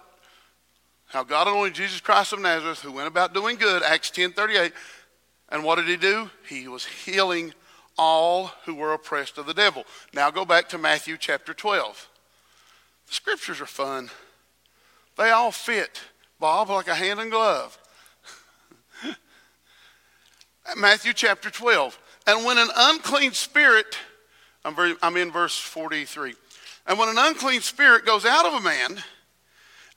[1.07, 4.75] how God anointed Jesus Christ of Nazareth, who went about doing good, Acts 10 38.
[5.49, 6.29] And what did he do?
[6.47, 7.55] He was healing
[7.97, 9.85] all who were oppressed of the devil.
[10.13, 12.07] Now go back to Matthew chapter 12.
[13.07, 14.11] The scriptures are fun.
[15.19, 16.01] They all fit,
[16.39, 17.77] Bob, like a hand in glove.
[20.77, 21.99] Matthew chapter 12.
[22.29, 23.99] And when an unclean spirit,
[24.65, 26.35] I'm, very, I'm in verse 43.
[26.87, 29.03] And when an unclean spirit goes out of a man,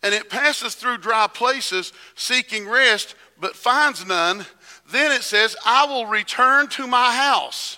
[0.01, 4.47] and it passes through dry places seeking rest, but finds none,
[4.91, 7.77] then it says, I will return to my house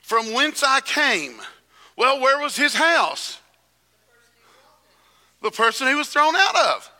[0.00, 1.40] from whence I came.
[1.94, 3.38] Well, where was his house?
[5.42, 6.90] The person he was thrown out of.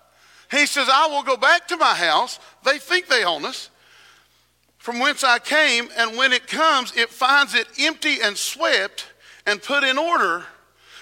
[0.51, 2.39] He says, I will go back to my house.
[2.65, 3.71] They think they own us.
[4.79, 9.07] From whence I came, and when it comes, it finds it empty and swept
[9.47, 10.45] and put in order.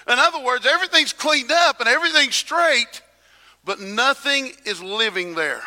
[0.07, 3.01] In other words, everything's cleaned up and everything's straight,
[3.65, 5.61] but nothing is living there.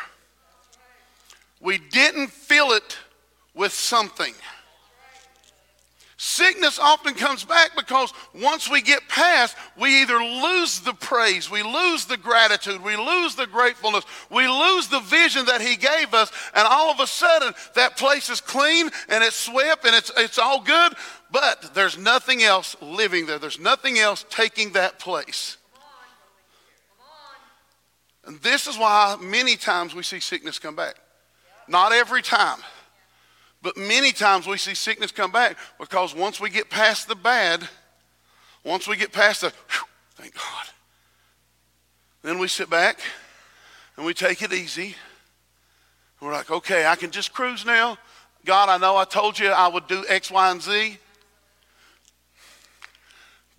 [1.60, 2.98] We didn't fill it
[3.54, 4.34] with something.
[6.26, 11.62] Sickness often comes back because once we get past, we either lose the praise, we
[11.62, 16.32] lose the gratitude, we lose the gratefulness, we lose the vision that He gave us,
[16.54, 20.38] and all of a sudden that place is clean and it's swept and it's, it's
[20.38, 20.94] all good,
[21.30, 23.38] but there's nothing else living there.
[23.38, 25.58] There's nothing else taking that place.
[28.24, 30.94] And this is why many times we see sickness come back.
[31.68, 32.60] Not every time.
[33.64, 37.66] But many times we see sickness come back because once we get past the bad,
[38.62, 40.66] once we get past the, whew, thank God,
[42.22, 43.00] then we sit back
[43.96, 44.96] and we take it easy.
[46.20, 47.96] We're like, okay, I can just cruise now.
[48.44, 50.98] God, I know I told you I would do X, Y, and Z.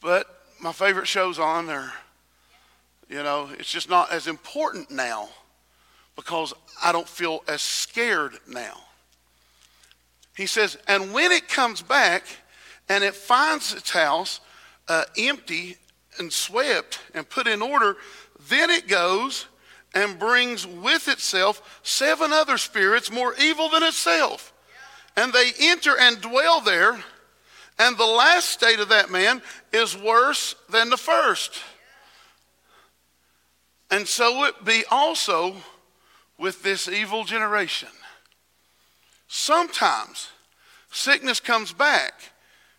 [0.02, 0.28] But
[0.62, 1.92] my favorite show's on there.
[3.10, 5.30] You know, it's just not as important now
[6.16, 8.85] because I don't feel as scared now.
[10.36, 12.24] He says, and when it comes back
[12.90, 14.42] and it finds its house
[14.88, 15.78] uh, empty
[16.20, 17.98] and swept and put in order,
[18.50, 19.48] then it goes
[19.94, 24.54] and brings with itself seven other spirits more evil than itself.
[25.16, 27.00] And they enter and dwell there.
[27.80, 31.62] And the last state of that man is worse than the first.
[33.90, 35.56] And so it be also
[36.38, 37.90] with this evil generation.
[39.28, 40.30] Sometimes
[40.92, 42.14] sickness comes back.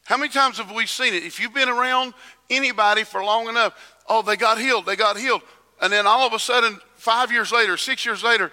[0.04, 1.24] How many times have we seen it?
[1.24, 2.14] If you've been around
[2.48, 3.74] anybody for long enough,
[4.08, 5.42] oh, they got healed, they got healed.
[5.80, 8.52] And then all of a sudden, five years later, six years later,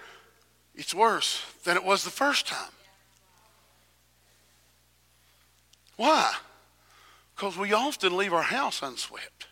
[0.74, 2.72] it's worse than it was the first time.
[5.96, 6.34] Why?
[7.34, 9.46] Because we often leave our house unswept.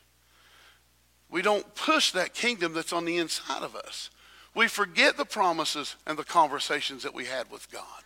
[1.31, 4.11] We don't push that kingdom that's on the inside of us.
[4.55, 8.01] We forget the promises and the conversations that we had with God.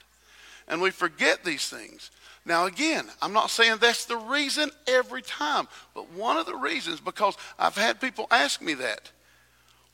[0.69, 2.11] And we forget these things.
[2.45, 7.01] Now, again, I'm not saying that's the reason every time, but one of the reasons,
[7.01, 9.11] because I've had people ask me that.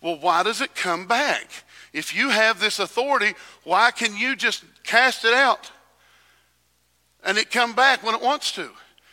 [0.03, 1.49] Well, why does it come back?
[1.93, 5.71] If you have this authority, why can you just cast it out
[7.25, 8.71] and it come back when it wants to?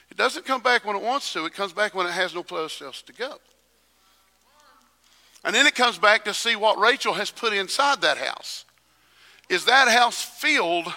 [0.10, 1.46] It doesn't come back when it wants to.
[1.46, 3.36] It comes back when it has no place else to go.
[5.46, 8.66] And then it comes back to see what Rachel has put inside that house.
[9.48, 10.94] Is that house filled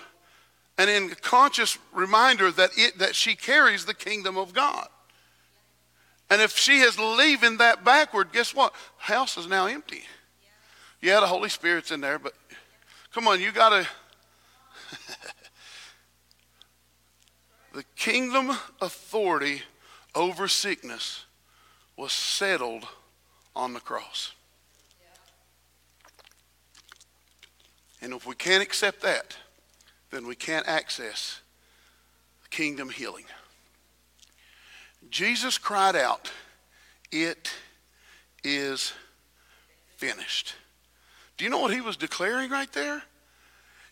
[0.83, 4.89] and in conscious reminder that, it, that she carries the kingdom of God?
[6.29, 8.75] And if she is leaving that backward, guess what?
[8.97, 10.03] House is now empty.
[11.01, 12.33] Yeah, the Holy Spirit's in there, but
[13.13, 13.87] come on, you got to.
[17.75, 19.63] the kingdom authority
[20.17, 21.27] over sickness
[21.97, 22.89] was settled
[23.55, 24.33] on the cross.
[28.01, 29.37] And if we can't accept that,
[30.13, 31.41] then we can't access
[32.51, 33.25] kingdom healing.
[35.11, 36.31] Jesus cried out,
[37.11, 37.51] It
[38.45, 38.93] is
[39.97, 40.55] finished.
[41.37, 43.03] Do you know what he was declaring right there?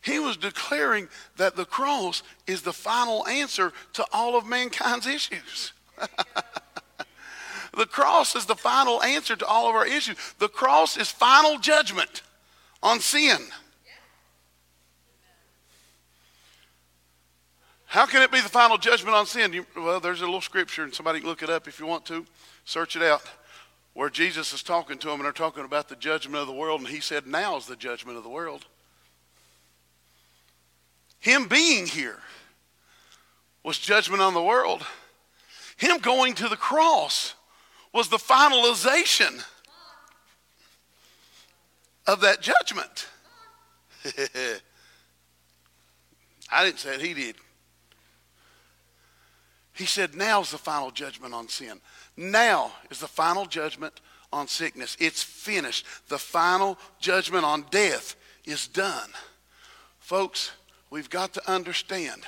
[0.02, 5.72] He was declaring that the cross is the final answer to all of mankind's issues.
[7.76, 10.16] The cross is the final answer to all of our issues.
[10.38, 12.22] The cross is final judgment
[12.82, 13.38] on sin.
[17.90, 19.52] How can it be the final judgment on sin?
[19.52, 22.06] You, well, there's a little scripture, and somebody can look it up if you want
[22.06, 22.24] to.
[22.64, 23.20] Search it out.
[23.94, 26.82] Where Jesus is talking to them, and they're talking about the judgment of the world,
[26.82, 28.64] and he said, Now is the judgment of the world.
[31.18, 32.20] Him being here
[33.64, 34.86] was judgment on the world.
[35.76, 37.34] Him going to the cross
[37.92, 39.44] was the finalization
[42.06, 43.08] of that judgment.
[46.52, 47.34] I didn't say it, he did.
[49.80, 51.80] He said, Now's the final judgment on sin.
[52.14, 54.94] Now is the final judgment on sickness.
[55.00, 55.86] It's finished.
[56.08, 58.14] The final judgment on death
[58.44, 59.08] is done.
[59.98, 60.52] Folks,
[60.90, 62.24] we've got to understand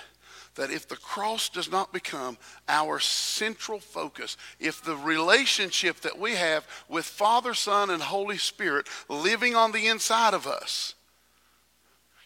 [0.54, 2.38] that if the cross does not become
[2.70, 8.86] our central focus, if the relationship that we have with Father, Son, and Holy Spirit
[9.10, 10.94] living on the inside of us,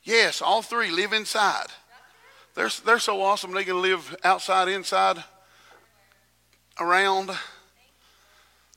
[0.05, 1.67] yes, all three live inside.
[2.57, 5.23] They're, they're so awesome they can live outside, inside,
[6.81, 7.31] around.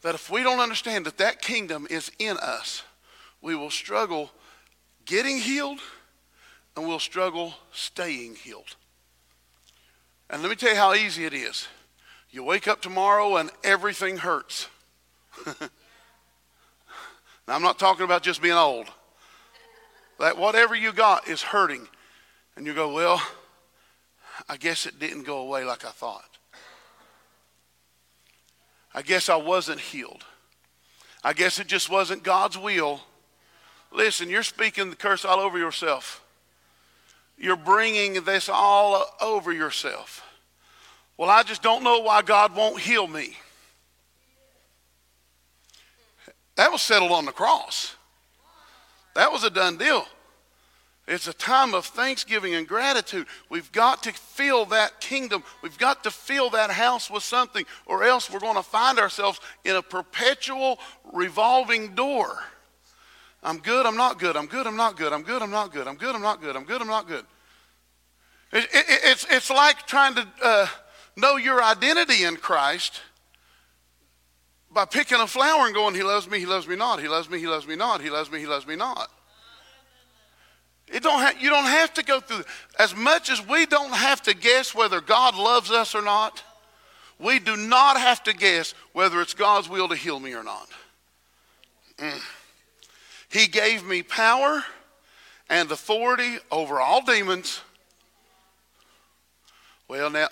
[0.02, 2.84] That if we don't understand that that kingdom is in us,
[3.42, 4.32] we will struggle
[5.06, 5.80] getting healed
[6.76, 8.76] and we'll struggle staying healed.
[10.30, 11.68] And let me tell you how easy it is.
[12.32, 14.68] You wake up tomorrow and everything hurts.
[15.46, 15.70] now,
[17.48, 18.88] I'm not talking about just being old.
[20.20, 21.88] That whatever you got is hurting.
[22.58, 23.22] And you go, well,
[24.49, 26.38] I guess it didn't go away like I thought.
[28.95, 30.25] I guess I wasn't healed.
[31.23, 33.01] I guess it just wasn't God's will.
[33.91, 36.23] Listen, you're speaking the curse all over yourself.
[37.38, 40.25] You're bringing this all over yourself.
[41.15, 43.38] Well, I just don't know why God won't heal me.
[46.55, 47.95] That was settled on the cross.
[49.13, 50.05] That was a done deal.
[51.10, 53.26] It's a time of thanksgiving and gratitude.
[53.50, 55.43] We've got to fill that kingdom.
[55.63, 59.39] We've got to fill that house with something, or else we're going to find ourselves
[59.65, 60.78] in a perpetual
[61.12, 62.38] revolving door.
[63.41, 65.88] I'm good, I'm not good, I'm good, I'm not good, I'm good, I'm not good,
[65.88, 67.26] I'm good, I'm not good, I'm good, I'm not good.
[68.52, 70.67] It, it, it's, it's like trying to uh,
[71.15, 73.02] know your identity in Christ
[74.72, 77.32] by picking a flower and going, He loves me, He loves me not, He loves
[77.32, 79.10] me, He loves me not, He loves me, He loves me not.
[80.91, 82.43] It don't ha- you don't have to go through,
[82.78, 86.43] as much as we don't have to guess whether God loves us or not,
[87.19, 90.67] we do not have to guess whether it's God's will to heal me or not.
[91.97, 92.19] Mm.
[93.30, 94.63] He gave me power
[95.49, 97.62] and authority over all demons.
[99.88, 100.28] Well, now,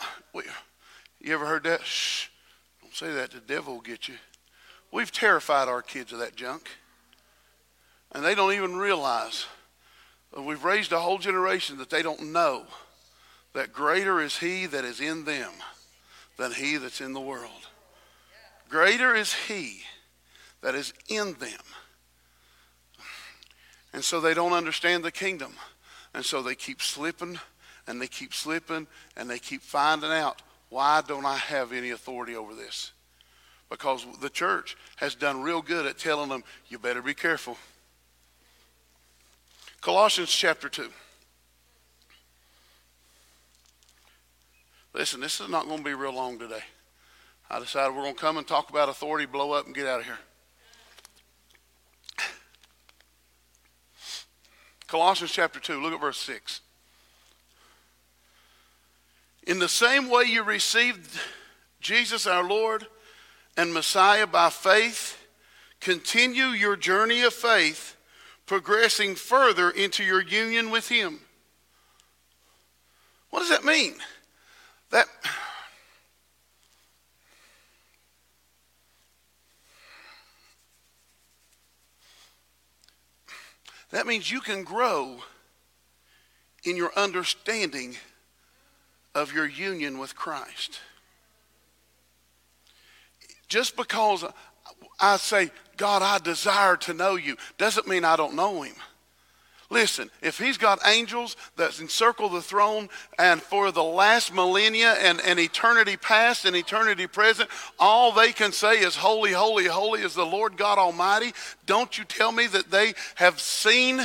[1.20, 1.84] you ever heard that?
[1.84, 2.28] Shh,
[2.82, 3.32] don't say that.
[3.32, 4.16] The devil will get you.
[4.92, 6.70] We've terrified our kids of that junk.
[8.14, 9.46] And they don't even realize
[10.36, 12.66] We've raised a whole generation that they don't know
[13.54, 15.52] that greater is he that is in them
[16.38, 17.70] than he that's in the world.
[18.70, 19.82] Greater is he
[20.62, 21.60] that is in them.
[23.94, 25.54] And so they don't understand the kingdom.
[26.14, 27.40] And so they keep slipping
[27.88, 28.86] and they keep slipping
[29.16, 32.92] and they keep finding out why don't I have any authority over this?
[33.70, 37.58] Because the church has done real good at telling them, you better be careful.
[39.82, 40.90] Colossians chapter 2.
[44.94, 46.64] Listen, this is not going to be real long today.
[47.50, 50.00] I decided we're going to come and talk about authority, blow up, and get out
[50.00, 50.18] of here.
[54.88, 56.62] Colossians chapter 2, look at verse 6.
[59.46, 61.20] In the same way you received
[61.80, 62.88] Jesus our Lord
[63.56, 65.18] and Messiah by faith,
[65.80, 67.97] continue your journey of faith
[68.48, 71.20] progressing further into your union with Him.
[73.30, 73.96] What does that mean?
[74.90, 75.06] That
[83.92, 85.20] That means you can grow
[86.64, 87.96] in your understanding
[89.16, 90.82] of your union with Christ.
[93.48, 94.26] Just because
[95.00, 98.74] I say, God, I desire to know you, doesn't mean I don't know him.
[99.70, 102.88] Listen, if he's got angels that encircle the throne
[103.20, 108.54] and for the last millennia and, and eternity past and eternity present, all they can
[108.54, 111.34] say is, Holy, holy, holy is the Lord God Almighty.
[111.66, 114.02] Don't you tell me that they have seen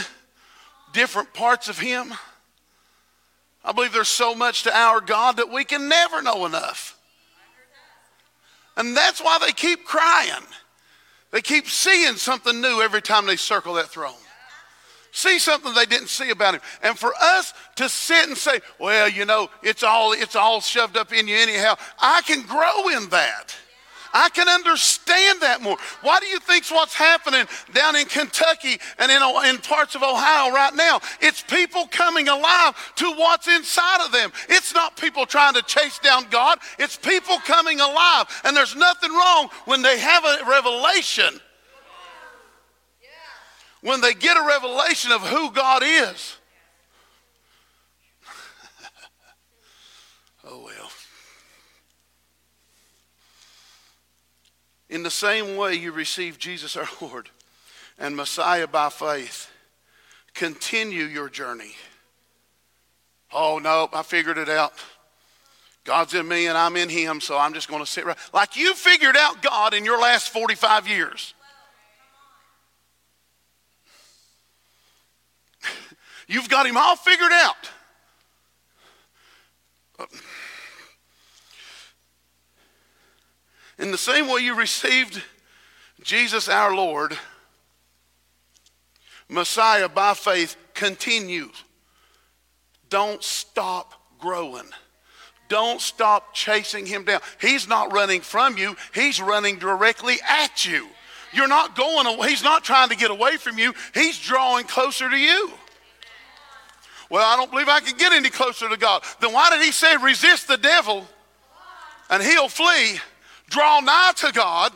[0.92, 2.12] different parts of him?
[3.64, 6.98] I believe there's so much to our God that we can never know enough.
[8.76, 10.42] And that's why they keep crying.
[11.32, 14.14] They keep seeing something new every time they circle that throne.
[15.10, 16.60] See something they didn't see about him.
[16.82, 20.96] And for us to sit and say, well, you know, it's all, it's all shoved
[20.96, 23.54] up in you anyhow, I can grow in that.
[24.12, 25.76] I can understand that more.
[26.02, 30.52] Why do you think's what's happening down in Kentucky and in, in parts of Ohio
[30.52, 31.00] right now?
[31.20, 34.32] It's people coming alive to what's inside of them.
[34.48, 36.58] It's not people trying to chase down God.
[36.78, 38.26] It's people coming alive.
[38.44, 41.40] And there's nothing wrong when they have a revelation.
[43.80, 46.36] When they get a revelation of who God is.
[50.44, 50.81] oh well.
[54.92, 57.30] In the same way you receive Jesus our Lord
[57.98, 59.50] and Messiah by faith,
[60.34, 61.72] continue your journey.
[63.32, 64.74] Oh, no, I figured it out.
[65.84, 68.18] God's in me and I'm in him, so I'm just going to sit right.
[68.34, 71.32] Like you figured out God in your last 45 years.
[76.28, 77.70] You've got him all figured out.
[83.78, 85.22] In the same way you received
[86.02, 87.16] Jesus our Lord,
[89.28, 91.50] Messiah by faith, continue.
[92.88, 94.68] Don't stop growing.
[95.48, 97.20] Don't stop chasing him down.
[97.40, 100.88] He's not running from you, he's running directly at you.
[101.32, 102.28] You're not going away.
[102.28, 103.72] He's not trying to get away from you.
[103.94, 105.50] He's drawing closer to you.
[107.08, 109.02] Well, I don't believe I can get any closer to God.
[109.20, 111.06] Then why did he say resist the devil
[112.10, 112.98] and he'll flee?
[113.52, 114.72] Draw nigh to God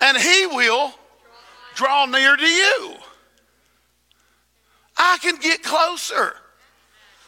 [0.00, 0.94] and he will
[1.74, 2.94] draw near to you.
[4.96, 6.34] I can get closer.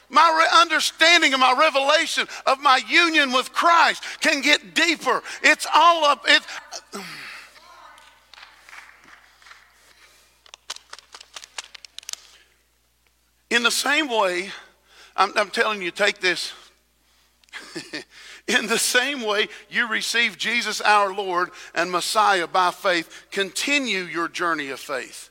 [0.08, 5.24] My re- understanding and my revelation of my union with Christ can get deeper.
[5.42, 6.24] It's all up.
[6.28, 6.42] It,
[13.50, 14.50] In the same way,
[15.16, 16.52] I'm, I'm telling you, take this.
[18.49, 24.28] In the same way you receive Jesus our Lord and Messiah by faith, continue your
[24.28, 25.30] journey of faith,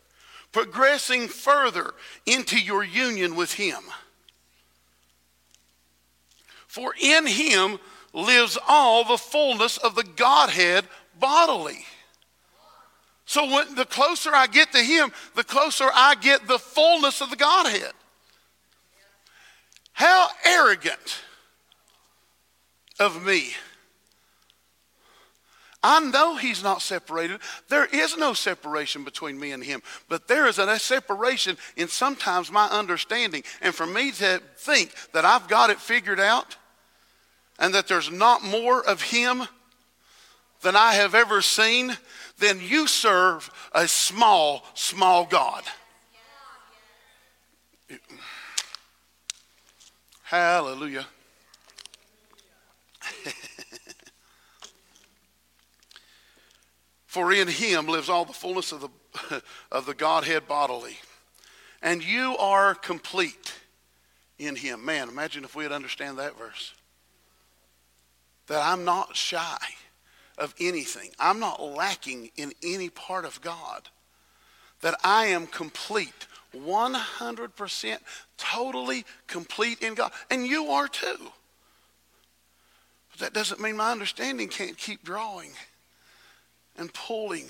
[0.51, 1.93] progressing further
[2.25, 3.81] into your union with Him.
[6.67, 7.79] For in Him
[8.13, 10.85] lives all the fullness of the Godhead
[11.19, 11.85] bodily.
[13.25, 17.29] So when, the closer I get to Him, the closer I get the fullness of
[17.29, 17.91] the Godhead.
[19.93, 21.21] How arrogant
[23.01, 23.49] of me.
[25.83, 27.39] I know he's not separated.
[27.67, 32.51] There is no separation between me and him, but there is a separation in sometimes
[32.51, 33.43] my understanding.
[33.61, 36.55] And for me to think that I've got it figured out
[37.57, 39.47] and that there's not more of him
[40.61, 41.97] than I have ever seen,
[42.37, 45.63] then you serve a small, small God.
[50.21, 51.07] Hallelujah.
[57.11, 60.95] For in him lives all the fullness of the, of the Godhead bodily.
[61.81, 63.53] And you are complete
[64.39, 64.85] in him.
[64.85, 66.73] Man, imagine if we'd understand that verse.
[68.47, 69.57] That I'm not shy
[70.37, 71.09] of anything.
[71.19, 73.89] I'm not lacking in any part of God.
[74.79, 77.97] That I am complete 100%
[78.37, 80.13] totally complete in God.
[80.29, 81.17] And you are too.
[83.11, 85.51] But that doesn't mean my understanding can't keep drawing
[86.77, 87.47] and pulling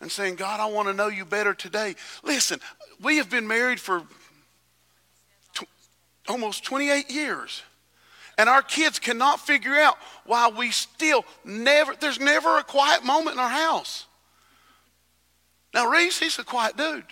[0.00, 1.94] and saying, God, I want to know you better today.
[2.22, 2.60] Listen,
[3.00, 4.02] we have been married for
[5.54, 5.66] t-
[6.28, 7.62] almost 28 years.
[8.38, 13.34] And our kids cannot figure out why we still never, there's never a quiet moment
[13.34, 14.06] in our house.
[15.72, 17.04] Now, Reese, he's a quiet dude.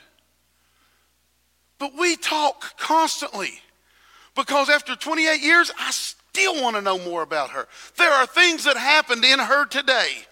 [1.78, 3.61] But we talk constantly
[4.34, 7.68] because after 28 years, I still want to know more about her.
[7.97, 10.26] There are things that happened in her today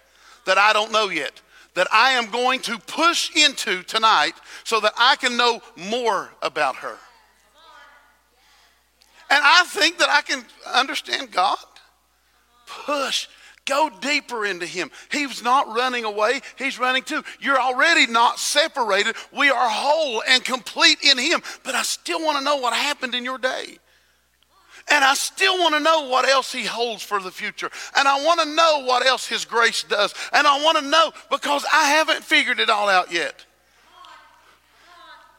[0.45, 1.41] that I don't know yet
[1.75, 4.33] that I am going to push into tonight
[4.63, 6.97] so that I can know more about her.
[9.29, 11.57] And I think that I can understand God.
[12.65, 13.27] Push
[13.69, 14.89] Go deeper into him.
[15.11, 17.23] He's not running away, he's running too.
[17.39, 19.15] You're already not separated.
[19.31, 21.43] We are whole and complete in him.
[21.63, 23.77] But I still want to know what happened in your day.
[24.91, 27.69] And I still want to know what else he holds for the future.
[27.95, 30.13] And I want to know what else his grace does.
[30.33, 33.45] And I want to know because I haven't figured it all out yet.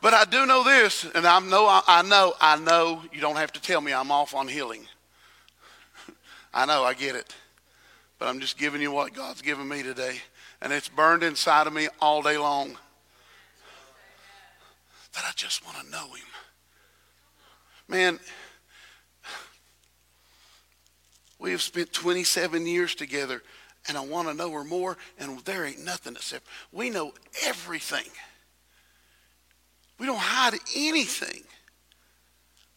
[0.01, 3.53] But I do know this, and I know, I know, I know you don't have
[3.53, 4.87] to tell me I'm off on healing.
[6.55, 7.35] I know, I get it.
[8.19, 10.17] But I'm just giving you what God's given me today.
[10.63, 12.79] And it's burned inside of me all day long.
[15.13, 16.27] That I just want to know Him.
[17.89, 18.21] Man,
[21.41, 23.43] we have spent 27 years together,
[23.89, 27.13] and I want to know her more, and there ain't nothing except we know
[27.45, 28.11] everything.
[29.99, 31.43] We don't hide anything.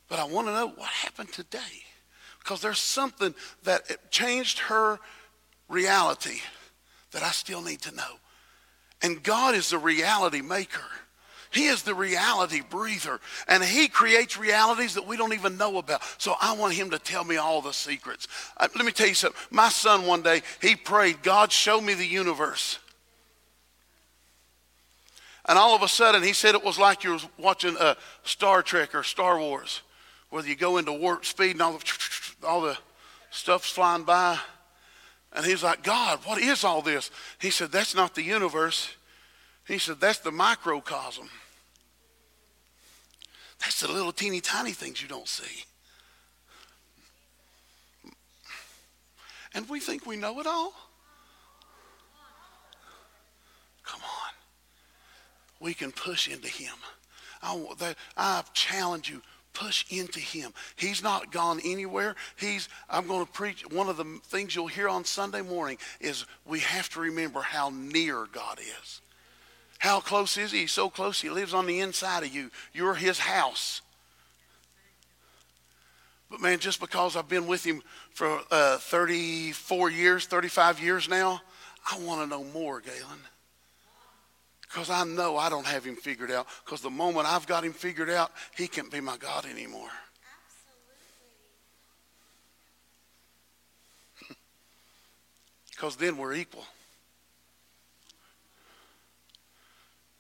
[0.10, 1.60] But I want to know what happened today.
[2.40, 3.34] Because there's something
[3.64, 5.00] that changed her
[5.70, 6.42] reality
[7.12, 8.20] that I still need to know.
[9.02, 10.84] And God is the reality maker.
[11.54, 13.20] He is the reality breather.
[13.48, 16.02] And He creates realities that we don't even know about.
[16.18, 18.28] So I want Him to tell me all the secrets.
[18.58, 19.40] Uh, let me tell you something.
[19.52, 22.80] My son one day, he prayed, God, show me the universe.
[25.46, 28.64] And all of a sudden, he said it was like you were watching a Star
[28.64, 29.82] Trek or Star Wars,
[30.30, 32.78] where you go into warp speed and all the, all the
[33.30, 34.40] stuff's flying by.
[35.34, 37.12] And he's like, God, what is all this?
[37.40, 38.90] He said, That's not the universe.
[39.68, 41.30] He said, That's the microcosm.
[43.64, 45.64] That's the little teeny tiny things you don't see.
[49.56, 50.74] And we think we know it all.
[53.84, 54.34] Come on.
[55.60, 56.74] We can push into him.
[57.42, 59.22] I, I challenge you
[59.54, 60.52] push into him.
[60.76, 62.16] He's not gone anywhere.
[62.36, 66.26] He's I'm going to preach one of the things you'll hear on Sunday morning is
[66.46, 69.02] we have to remember how near God is.
[69.84, 70.60] How close is he?
[70.60, 72.50] He's so close he lives on the inside of you.
[72.72, 73.82] You're his house.
[76.32, 77.82] But man, just because I've been with him
[78.14, 81.42] for uh, 34 years, 35 years now,
[81.92, 83.20] I want to know more, Galen.
[84.62, 86.48] Because I know I don't have him figured out.
[86.64, 89.90] Because the moment I've got him figured out, he can't be my God anymore.
[95.72, 96.64] Because then we're equal.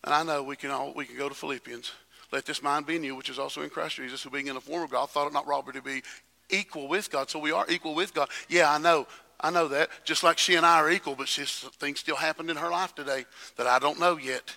[0.04, 1.92] And I know we can all we can go to Philippians.
[2.32, 4.56] Let this mind be in you, which is also in Christ Jesus, who being in
[4.56, 6.02] the form of God, thought it not robbery to be
[6.50, 7.30] equal with God.
[7.30, 8.30] So we are equal with God.
[8.50, 9.08] Yeah, I know.
[9.40, 9.90] I know that.
[10.04, 12.96] Just like she and I are equal, but she's, things still happened in her life
[12.96, 13.26] today
[13.58, 14.56] that I don't know yet,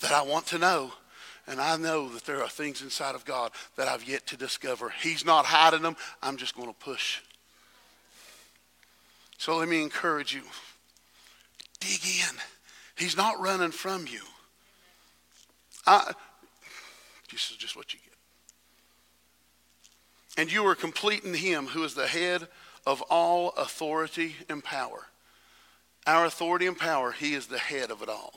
[0.00, 0.92] that I want to know.
[1.46, 4.90] And I know that there are things inside of God that I've yet to discover.
[5.02, 5.96] He's not hiding them.
[6.22, 7.20] I'm just going to push.
[9.38, 10.42] So let me encourage you.
[11.80, 12.36] Dig in.
[12.96, 14.22] He's not running from you.
[15.86, 16.12] I,
[17.30, 18.12] this is just what you get.
[20.38, 22.48] And you are complete in him who is the head
[22.86, 25.06] of all authority and power.
[26.06, 28.34] Our authority and power, He is the head of it all.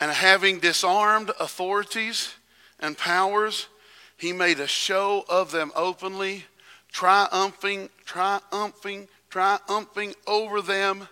[0.00, 2.34] And having disarmed authorities
[2.80, 3.68] and powers,
[4.16, 6.44] He made a show of them openly,
[6.90, 11.08] triumphing, triumphing, triumphing over them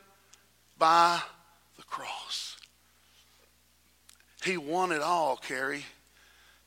[0.78, 1.20] by
[1.76, 2.56] the cross.
[4.46, 5.84] He won it all, Carrie,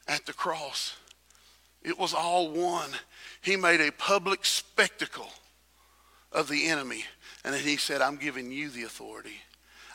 [0.06, 0.98] at the cross.
[1.82, 2.90] It was all won.
[3.42, 5.30] He made a public spectacle
[6.34, 7.06] of the enemy.
[7.46, 9.38] And then he said, I'm giving you the authority.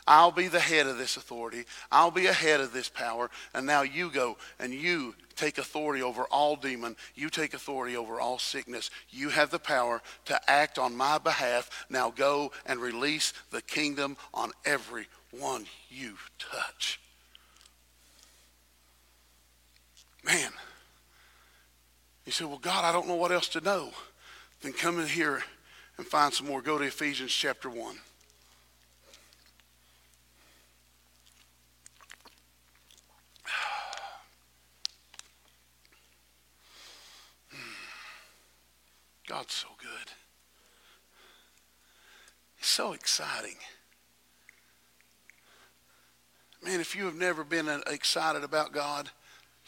[0.07, 1.65] I'll be the head of this authority.
[1.91, 3.29] I'll be ahead of this power.
[3.53, 6.95] And now you go and you take authority over all demon.
[7.13, 8.89] You take authority over all sickness.
[9.11, 11.85] You have the power to act on my behalf.
[11.89, 16.99] Now go and release the kingdom on every one you touch.
[20.25, 20.51] Man.
[22.23, 23.91] He said, Well, God, I don't know what else to know.
[24.61, 25.43] Then come in here
[25.97, 26.61] and find some more.
[26.61, 27.77] Go to Ephesians chapter 1.
[39.27, 40.11] God's so good.
[42.57, 43.57] He's so exciting.
[46.63, 49.11] Man, if you have never been uh, excited about God,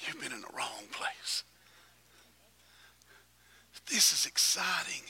[0.06, 1.44] you've been in the wrong place.
[3.90, 5.04] This is exciting.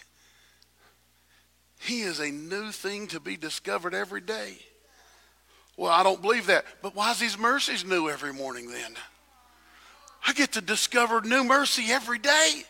[1.80, 4.58] He is a new thing to be discovered every day.
[5.76, 6.66] Well, I don't believe that.
[6.82, 8.96] But why is His mercies new every morning then?
[10.26, 12.64] I get to discover new mercy every day.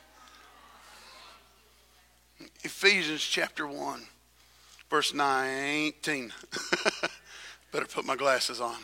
[2.64, 4.02] Ephesians chapter 1,
[4.90, 6.34] verse 19.
[7.72, 8.78] Better put my glasses on.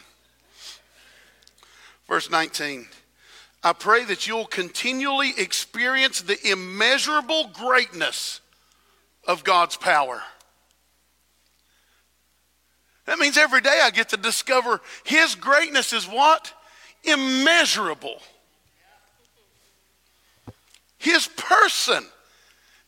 [2.08, 2.88] Verse 19.
[3.64, 8.42] I pray that you'll continually experience the immeasurable greatness
[9.26, 10.22] of God's power.
[13.06, 16.54] That means every day I get to discover His greatness is what?
[17.04, 18.18] Immeasurable.
[20.98, 22.06] His person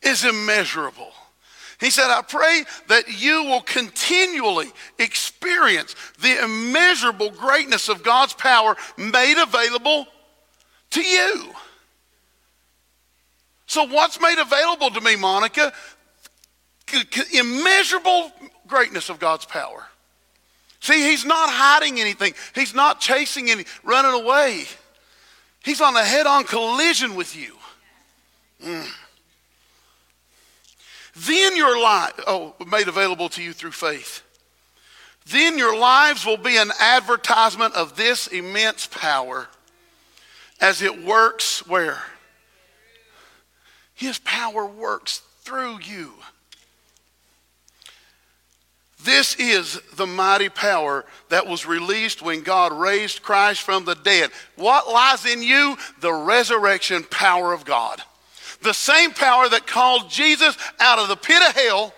[0.01, 1.11] is immeasurable.
[1.81, 8.77] He said, I pray that you will continually experience the immeasurable greatness of God's power
[8.97, 10.07] made available
[10.95, 11.53] to you.
[13.67, 15.71] So, what's made available to me, Monica?
[17.33, 18.31] Immeasurable
[18.67, 19.85] greatness of God's power.
[20.79, 24.65] See, He's not hiding anything, He's not chasing any, running away.
[25.63, 27.55] He's on a head on collision with you.
[28.63, 28.87] Mm.
[31.15, 34.21] Then your life, oh, made available to you through faith.
[35.25, 39.47] Then your lives will be an advertisement of this immense power
[40.59, 42.01] as it works where?
[43.93, 46.13] His power works through you.
[49.03, 54.31] This is the mighty power that was released when God raised Christ from the dead.
[54.55, 55.77] What lies in you?
[56.01, 58.01] The resurrection power of God.
[58.63, 61.93] The same power that called Jesus out of the pit of hell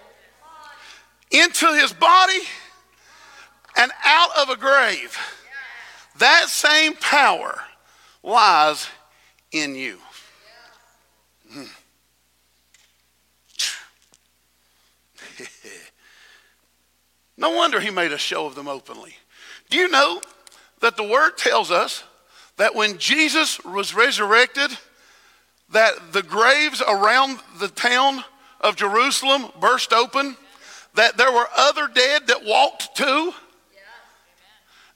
[1.31, 2.41] into his body
[3.77, 5.17] and out of a grave.
[6.17, 7.61] That same power
[8.27, 8.87] lies
[9.51, 9.97] in you.
[11.51, 11.63] Hmm.
[17.39, 19.15] No wonder he made a show of them openly.
[19.69, 20.19] Do you know
[20.79, 22.03] that the word tells us
[22.55, 24.71] that when Jesus was resurrected,
[25.69, 28.23] that the graves around the town
[28.59, 30.35] of Jerusalem burst open,
[30.95, 33.33] that there were other dead that walked too?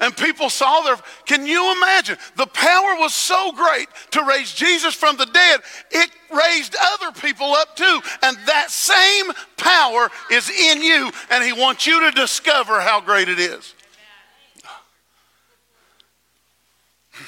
[0.02, 0.98] And people saw their.
[1.26, 2.18] Can you imagine?
[2.36, 7.54] The power was so great to raise Jesus from the dead, it raised other people
[7.54, 8.02] up too.
[8.24, 13.30] And that same power is in you, and He wants you to discover how great
[13.30, 13.74] it is.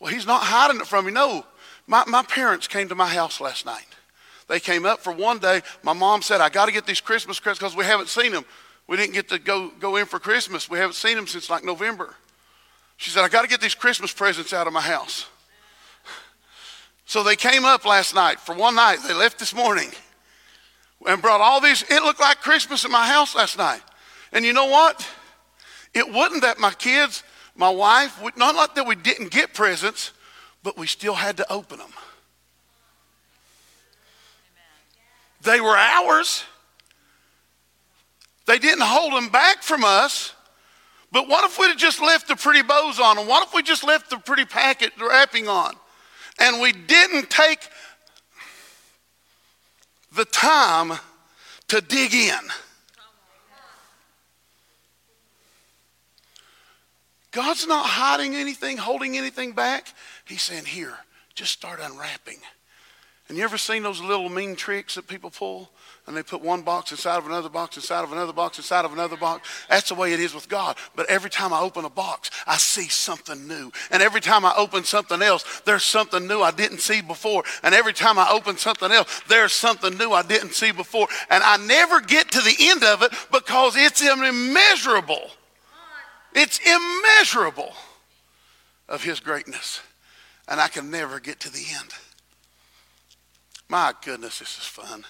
[0.00, 1.12] Well, He's not hiding it from you.
[1.12, 1.46] No,
[1.86, 3.86] my, my parents came to my house last night.
[4.48, 5.62] They came up for one day.
[5.82, 8.44] My mom said, I got to get these Christmas presents because we haven't seen them.
[8.86, 10.68] We didn't get to go, go in for Christmas.
[10.68, 12.14] We haven't seen them since like November.
[12.96, 15.26] She said, I got to get these Christmas presents out of my house.
[17.06, 18.98] So they came up last night for one night.
[19.06, 19.90] They left this morning
[21.06, 21.82] and brought all these.
[21.82, 23.82] It looked like Christmas in my house last night.
[24.32, 25.06] And you know what?
[25.92, 27.22] It wasn't that my kids,
[27.54, 30.12] my wife, not like that we didn't get presents,
[30.62, 31.92] but we still had to open them.
[35.42, 36.44] They were ours.
[38.46, 40.34] They didn't hold them back from us.
[41.10, 43.28] But what if we'd have just left the pretty bows on them?
[43.28, 45.74] What if we just left the pretty packet wrapping on?
[46.40, 47.60] And we didn't take
[50.14, 50.98] the time
[51.68, 52.40] to dig in.
[57.30, 59.92] God's not hiding anything, holding anything back.
[60.24, 60.94] He's saying, Here,
[61.34, 62.38] just start unwrapping.
[63.28, 65.70] And you ever seen those little mean tricks that people pull?
[66.06, 68.92] And they put one box inside of another box, inside of another box, inside of
[68.92, 69.48] another box.
[69.70, 70.76] That's the way it is with God.
[70.94, 73.72] But every time I open a box, I see something new.
[73.90, 77.42] And every time I open something else, there's something new I didn't see before.
[77.62, 81.08] And every time I open something else, there's something new I didn't see before.
[81.30, 85.30] And I never get to the end of it because it's immeasurable.
[86.34, 87.72] It's immeasurable
[88.90, 89.80] of His greatness.
[90.48, 91.92] And I can never get to the end.
[93.70, 95.04] My goodness, this is fun.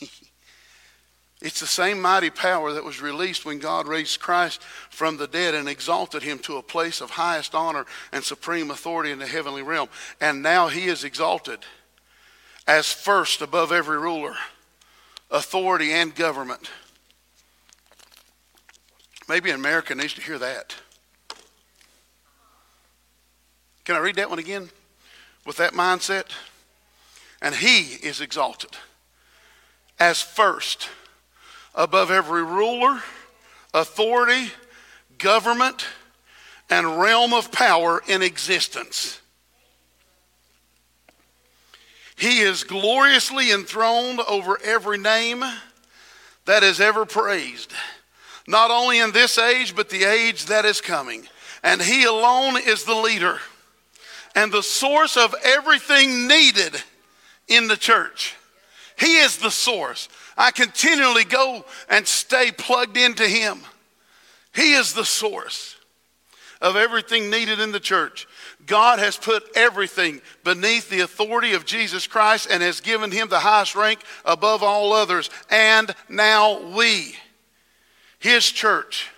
[1.42, 5.54] it's the same mighty power that was released when God raised Christ from the dead
[5.54, 9.62] and exalted him to a place of highest honor and supreme authority in the heavenly
[9.62, 9.88] realm.
[10.20, 11.60] And now he is exalted
[12.66, 14.34] as first above every ruler,
[15.30, 16.70] authority, and government.
[19.28, 20.74] Maybe America needs to hear that.
[23.84, 24.68] Can I read that one again?
[25.46, 26.26] With that mindset?
[27.40, 28.76] And he is exalted
[29.98, 30.88] as first
[31.74, 33.02] above every ruler,
[33.74, 34.50] authority,
[35.18, 35.86] government,
[36.70, 39.20] and realm of power in existence.
[42.16, 45.44] He is gloriously enthroned over every name
[46.46, 47.72] that is ever praised,
[48.46, 51.28] not only in this age, but the age that is coming.
[51.62, 53.38] And He alone is the leader
[54.34, 56.82] and the source of everything needed
[57.46, 58.34] in the church.
[58.98, 60.08] He is the source.
[60.36, 63.60] I continually go and stay plugged into Him.
[64.54, 65.76] He is the source
[66.60, 68.26] of everything needed in the church.
[68.66, 73.38] God has put everything beneath the authority of Jesus Christ and has given him the
[73.38, 75.30] highest rank above all others.
[75.50, 77.14] And now we,
[78.18, 79.08] his church,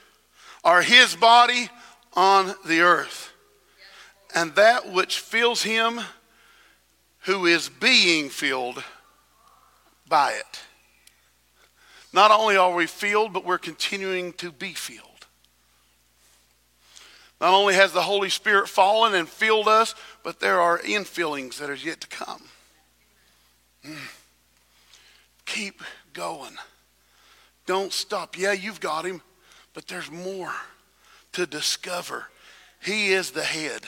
[0.62, 1.68] are his body
[2.14, 3.32] on the earth.
[4.34, 6.00] And that which fills him
[7.20, 8.84] who is being filled
[10.10, 10.60] by it.
[12.12, 15.06] Not only are we filled, but we're continuing to be filled.
[17.40, 21.70] Not only has the Holy Spirit fallen and filled us, but there are infillings that
[21.70, 22.42] are yet to come.
[23.86, 23.96] Mm.
[25.46, 25.82] Keep
[26.12, 26.58] going.
[27.64, 28.36] Don't stop.
[28.36, 29.22] Yeah, you've got him,
[29.72, 30.52] but there's more
[31.32, 32.26] to discover.
[32.82, 33.82] He is the head,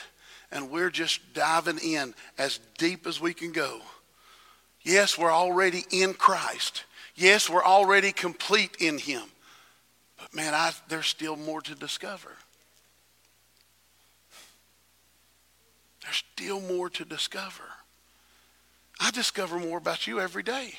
[0.50, 3.82] and we're just diving in as deep as we can go.
[4.84, 6.84] Yes, we're already in Christ.
[7.14, 9.22] Yes, we're already complete in Him.
[10.18, 12.30] But man, I, there's still more to discover.
[16.02, 17.64] There's still more to discover.
[19.00, 20.74] I discover more about you every day.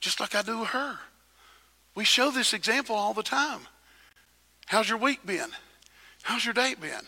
[0.00, 0.98] Just like I do her.
[1.94, 3.60] We show this example all the time.
[4.66, 5.50] How's your week been?
[6.22, 7.06] How's your day been?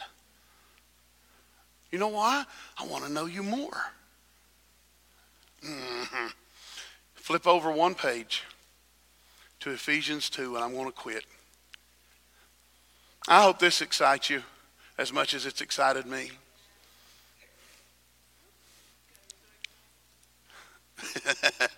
[1.90, 2.44] You know why?
[2.78, 3.76] I want to know you more.
[5.64, 6.26] Mm-hmm.
[7.14, 8.42] Flip over one page
[9.60, 11.24] to Ephesians 2, and I'm going to quit.
[13.26, 14.42] I hope this excites you
[14.98, 16.30] as much as it's excited me.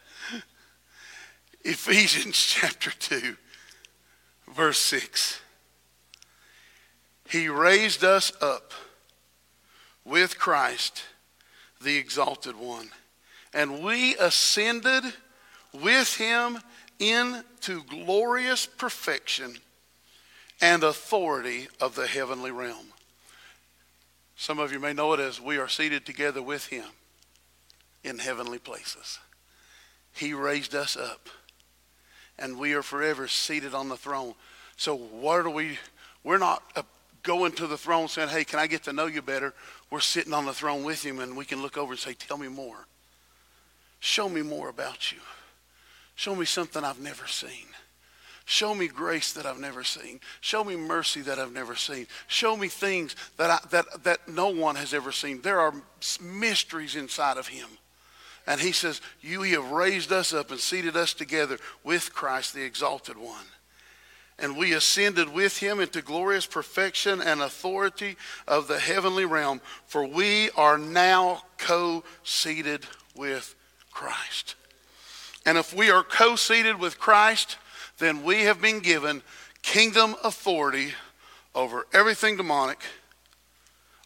[1.64, 3.37] Ephesians chapter 2,
[4.53, 5.41] verse 6.
[7.28, 8.72] He raised us up
[10.05, 11.05] with Christ,
[11.80, 12.91] the exalted one,
[13.57, 15.03] and we ascended
[15.73, 16.59] with him
[16.99, 19.57] into glorious perfection
[20.61, 22.93] and authority of the heavenly realm.
[24.37, 26.85] Some of you may know it as we are seated together with him
[28.05, 29.19] in heavenly places.
[30.13, 31.31] He raised us up
[32.39, 34.35] and we are forever seated on the throne.
[34.77, 35.79] So what are we?
[36.23, 36.63] We're not
[37.23, 39.55] going to the throne saying, "Hey, can I get to know you better?"
[39.89, 42.37] We're sitting on the throne with him, and we can look over and say, "Tell
[42.37, 42.87] me more.
[44.01, 45.19] Show me more about you.
[46.15, 47.67] Show me something I've never seen."
[48.49, 50.21] Show me grace that I've never seen.
[50.41, 52.07] Show me mercy that I've never seen.
[52.29, 55.43] Show me things that, I, that, that no one has ever seen.
[55.43, 55.75] There are
[56.21, 57.67] mysteries inside of him.
[58.47, 62.55] And he says, You he have raised us up and seated us together with Christ,
[62.55, 63.47] the exalted one.
[64.39, 68.17] And we ascended with him into glorious perfection and authority
[68.47, 72.87] of the heavenly realm, for we are now co seated
[73.17, 73.57] with
[73.97, 74.57] Christ.
[75.47, 77.57] And if we are co seated with Christ,
[77.97, 79.23] then we have been given
[79.63, 80.93] kingdom authority
[81.55, 82.83] over everything demonic,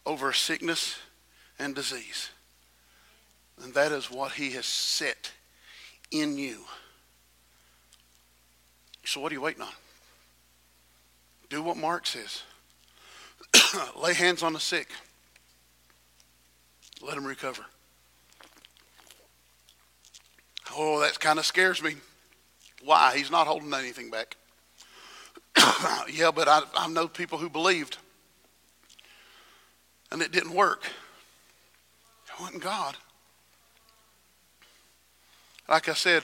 [0.05, 0.97] over sickness
[1.59, 2.29] and disease.
[3.61, 5.33] And that is what he has set
[6.09, 6.61] in you.
[9.03, 9.73] So what are you waiting on?
[11.49, 12.43] Do what Mark says.
[14.01, 14.87] Lay hands on the sick.
[17.01, 17.65] Let them recover.
[20.75, 21.95] Oh, that kind of scares me.
[22.83, 23.15] Why?
[23.15, 24.35] He's not holding anything back.
[26.11, 27.97] yeah, but I, I know people who believed
[30.11, 30.85] and it didn't work.
[32.27, 32.97] It wasn't God.
[35.69, 36.23] Like I said,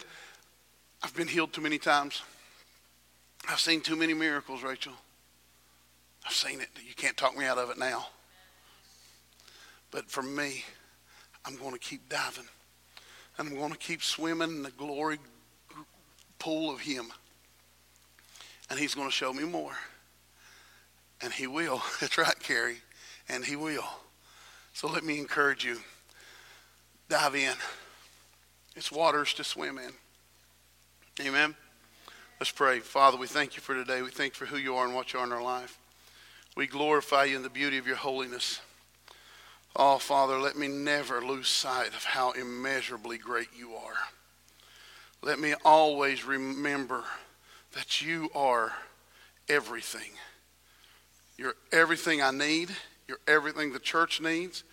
[1.02, 2.22] I've been healed too many times.
[3.50, 4.94] I've seen too many miracles, Rachel.
[6.26, 6.68] I've seen it.
[6.86, 8.08] You can't talk me out of it now.
[9.90, 10.66] But for me,
[11.46, 12.48] I'm going to keep diving.
[13.38, 15.20] And I'm going to keep swimming in the glory
[16.40, 17.12] pool of Him.
[18.70, 19.78] And He's going to show me more.
[21.22, 21.82] And He will.
[22.02, 22.78] That's right, Carrie.
[23.30, 23.86] And He will.
[24.74, 25.78] So let me encourage you
[27.10, 27.54] dive in.
[28.76, 29.92] It's waters to swim in.
[31.26, 31.56] Amen.
[32.40, 32.80] Let's pray.
[32.80, 34.04] Father, we thank you for today.
[34.04, 35.80] We thank you for who you are and what you are in our life.
[36.56, 38.62] We glorify you in the beauty of your holiness.
[39.80, 43.94] Oh, Father, let me never lose sight of how immeasurably great you are.
[45.22, 47.04] Let me always remember
[47.74, 48.74] that you are
[49.48, 50.10] everything.
[51.38, 52.72] You're everything I need.
[53.08, 54.64] You're everything the church needs.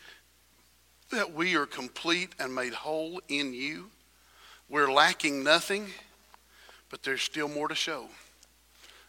[1.10, 3.90] That we are complete and made whole in you.
[4.70, 5.88] We're lacking nothing,
[6.88, 8.06] but there's still more to show.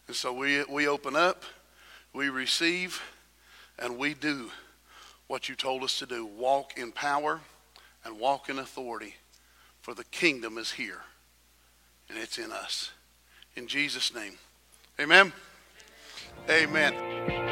[0.07, 1.43] And so we, we open up,
[2.11, 3.01] we receive,
[3.79, 4.51] and we do
[5.27, 7.41] what you told us to do walk in power
[8.03, 9.15] and walk in authority,
[9.81, 11.01] for the kingdom is here
[12.09, 12.91] and it's in us.
[13.55, 14.33] In Jesus' name,
[14.99, 15.31] amen.
[16.49, 17.44] Amen.